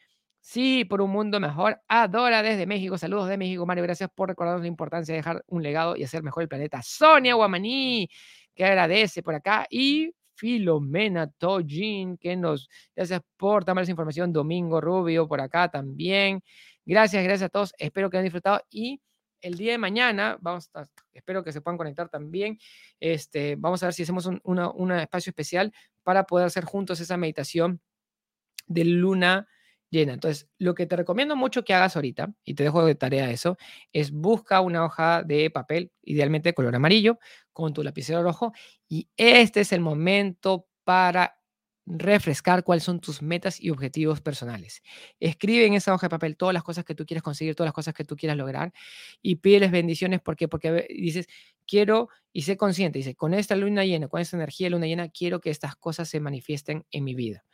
Sí, 0.45 0.85
por 0.85 1.01
un 1.01 1.11
mundo 1.11 1.39
mejor. 1.39 1.81
Adora 1.87 2.43
desde 2.43 2.67
México. 2.67 2.99
Saludos 2.99 3.29
de 3.29 3.39
México, 3.39 3.65
Mario. 3.65 3.85
Gracias 3.85 4.11
por 4.13 4.29
recordarnos 4.29 4.63
la 4.63 4.67
importancia 4.67 5.13
de 5.13 5.19
dejar 5.19 5.45
un 5.47 5.63
legado 5.63 5.97
y 5.97 6.03
hacer 6.03 6.25
mejor 6.25 6.43
el 6.43 6.49
planeta. 6.49 6.81
Sonia 6.83 7.35
Guamaní, 7.35 8.09
que 8.53 8.65
agradece 8.65 9.23
por 9.23 9.37
acá. 9.37 9.67
Y 9.71 10.13
Filomena 10.35 11.29
Tojin, 11.29 12.19
que 12.19 12.37
nos, 12.37 12.69
gracias 12.97 13.21
por 13.37 13.65
tomar 13.65 13.83
esa 13.83 13.93
información, 13.93 14.33
Domingo 14.33 14.81
Rubio 14.81 15.29
por 15.29 15.41
acá 15.41 15.69
también. 15.71 16.43
Gracias, 16.85 17.23
gracias 17.23 17.47
a 17.47 17.49
todos, 17.49 17.73
espero 17.79 18.11
que 18.11 18.17
hayan 18.17 18.25
disfrutado 18.25 18.61
y 18.69 19.01
el 19.41 19.55
día 19.57 19.73
de 19.73 19.79
mañana, 19.79 20.39
vamos 20.41 20.69
a, 20.75 20.85
espero 21.13 21.45
que 21.45 21.53
se 21.53 21.61
puedan 21.61 21.79
conectar 21.79 22.09
también, 22.09 22.59
este, 22.99 23.55
vamos 23.57 23.81
a 23.83 23.87
ver 23.87 23.95
si 23.95 24.03
hacemos 24.03 24.27
un 24.27 24.41
un 24.43 24.93
espacio 24.93 25.31
especial 25.31 25.73
para 26.03 26.25
poder 26.25 26.47
hacer 26.47 26.65
juntos 26.65 26.99
esa 26.99 27.17
meditación 27.17 27.81
de 28.67 28.85
luna 28.85 29.47
llena. 29.93 30.15
Entonces, 30.15 30.49
lo 30.59 30.75
que 30.75 30.87
te 30.87 30.97
recomiendo 30.97 31.37
mucho 31.37 31.65
que 31.65 31.75
hagas 31.75 31.95
ahorita, 31.97 32.35
y 32.45 32.55
te 32.55 32.65
dejo 32.65 32.85
de 32.85 32.97
tarea 32.97 33.31
eso, 33.31 33.59
es 33.93 34.11
busca 34.11 34.61
una 34.63 34.85
hoja 34.85 35.23
de 35.23 35.51
papel, 35.51 35.93
idealmente 36.03 36.51
de 36.51 36.55
color 36.55 36.75
amarillo, 36.75 37.19
con 37.53 37.75
tu 37.75 37.85
lapicero 37.85 38.23
rojo, 38.25 38.53
y 38.89 39.09
este 39.17 39.61
es 39.61 39.73
el 39.73 39.81
momento 39.83 40.67
para 40.85 41.37
refrescar 41.87 42.63
cuáles 42.65 42.85
son 42.85 43.01
tus 43.01 43.23
metas 43.23 43.61
y 43.61 43.71
objetivos 43.71 44.21
personales. 44.21 44.83
Escribe 45.21 45.67
en 45.67 45.75
esa 45.75 45.93
hoja 45.93 46.07
de 46.07 46.11
papel 46.11 46.37
todas 46.37 46.55
las 46.55 46.63
cosas 46.63 46.85
que 46.85 46.95
tú 46.95 47.05
quieres 47.07 47.23
conseguir, 47.23 47.57
todas 47.57 47.69
las 47.69 47.75
cosas 47.75 47.93
que 47.95 48.05
tú 48.05 48.17
quieras 48.17 48.37
lograr 48.39 48.73
y 49.21 49.37
pídeles 49.37 49.73
bendiciones 49.73 50.21
porque 50.21 50.49
porque 50.49 50.87
dices, 50.91 51.27
quiero 51.67 52.09
y 52.33 52.43
sé 52.43 52.57
consciente, 52.57 52.99
dice, 53.01 53.15
con 53.17 53.35
esta 53.35 53.57
luna 53.57 53.85
llena, 53.85 54.09
con 54.09 54.21
esta 54.21 54.37
energía 54.37 54.71
luna 54.71 54.87
llena, 54.87 55.09
quiero 55.09 55.41
que 55.41 55.51
estas 55.51 55.77
cosas 55.77 56.09
se 56.09 56.21
manifiesten 56.21 56.87
en 56.93 57.05
mi 57.05 57.15
vida. 57.15 57.45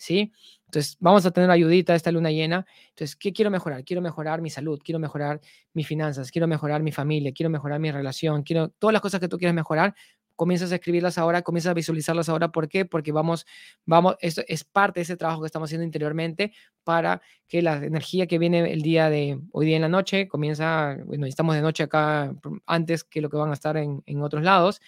¿Sí? 0.00 0.32
Entonces, 0.64 0.96
vamos 0.98 1.26
a 1.26 1.30
tener 1.30 1.50
ayudita 1.50 1.94
esta 1.94 2.10
luna 2.10 2.30
llena. 2.30 2.64
Entonces, 2.90 3.16
¿qué 3.16 3.32
quiero 3.32 3.50
mejorar? 3.50 3.84
Quiero 3.84 4.00
mejorar 4.00 4.40
mi 4.40 4.48
salud, 4.48 4.80
quiero 4.82 4.98
mejorar 4.98 5.40
mis 5.74 5.86
finanzas, 5.86 6.30
quiero 6.30 6.48
mejorar 6.48 6.82
mi 6.82 6.90
familia, 6.90 7.32
quiero 7.32 7.50
mejorar 7.50 7.80
mi 7.80 7.90
relación, 7.90 8.42
quiero 8.42 8.70
todas 8.70 8.92
las 8.94 9.02
cosas 9.02 9.20
que 9.20 9.28
tú 9.28 9.36
quieres 9.36 9.54
mejorar. 9.54 9.94
Comienzas 10.36 10.72
a 10.72 10.76
escribirlas 10.76 11.18
ahora, 11.18 11.42
comienzas 11.42 11.72
a 11.72 11.74
visualizarlas 11.74 12.30
ahora. 12.30 12.48
¿Por 12.48 12.68
qué? 12.68 12.86
Porque 12.86 13.12
vamos, 13.12 13.44
vamos, 13.84 14.16
esto 14.20 14.42
es 14.48 14.64
parte 14.64 15.00
de 15.00 15.02
ese 15.02 15.18
trabajo 15.18 15.42
que 15.42 15.46
estamos 15.46 15.68
haciendo 15.68 15.84
interiormente 15.84 16.52
para 16.82 17.20
que 17.46 17.60
la 17.60 17.76
energía 17.84 18.26
que 18.26 18.38
viene 18.38 18.72
el 18.72 18.80
día 18.80 19.10
de 19.10 19.38
hoy 19.52 19.66
día 19.66 19.76
en 19.76 19.82
la 19.82 19.88
noche 19.88 20.28
comienza, 20.28 20.96
bueno, 21.04 21.26
estamos 21.26 21.56
de 21.56 21.60
noche 21.60 21.82
acá 21.82 22.34
antes 22.64 23.04
que 23.04 23.20
lo 23.20 23.28
que 23.28 23.36
van 23.36 23.50
a 23.50 23.54
estar 23.54 23.76
en, 23.76 24.02
en 24.06 24.22
otros 24.22 24.42
lados 24.42 24.80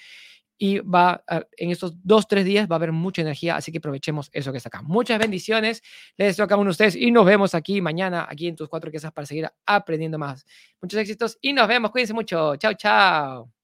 y 0.63 0.79
va 0.79 1.25
en 1.57 1.73
estos 1.73 1.97
dos, 2.05 2.29
tres 2.29 2.45
días 2.45 2.69
va 2.71 2.77
a 2.77 2.79
haber 2.79 2.93
mucha 2.93 3.21
energía, 3.21 3.57
así 3.57 3.73
que 3.73 3.79
aprovechemos 3.79 4.31
eso 4.33 4.53
que 4.53 4.59
está 4.59 4.69
acá. 4.69 4.81
Muchas 4.83 5.19
bendiciones, 5.19 5.83
les 6.17 6.29
deseo 6.29 6.45
a 6.45 6.49
cada 6.49 6.61
uno 6.61 6.69
de 6.69 6.71
ustedes 6.71 6.95
y 6.95 7.11
nos 7.11 7.27
vemos 7.27 7.57
aquí 7.57 7.81
mañana, 7.81 8.29
aquí 8.31 8.47
en 8.47 8.55
tus 8.55 8.69
cuatro 8.69 8.89
quesas 8.93 9.11
para 9.11 9.27
seguir 9.27 9.51
aprendiendo 9.67 10.21
más. 10.21 10.47
Muchos 10.81 11.01
éxitos 11.01 11.37
y 11.41 11.53
nos 11.53 11.67
vemos, 11.67 11.91
cuídense 11.91 12.15
mucho, 12.15 12.55
chao, 12.55 12.75
chao. 12.75 13.62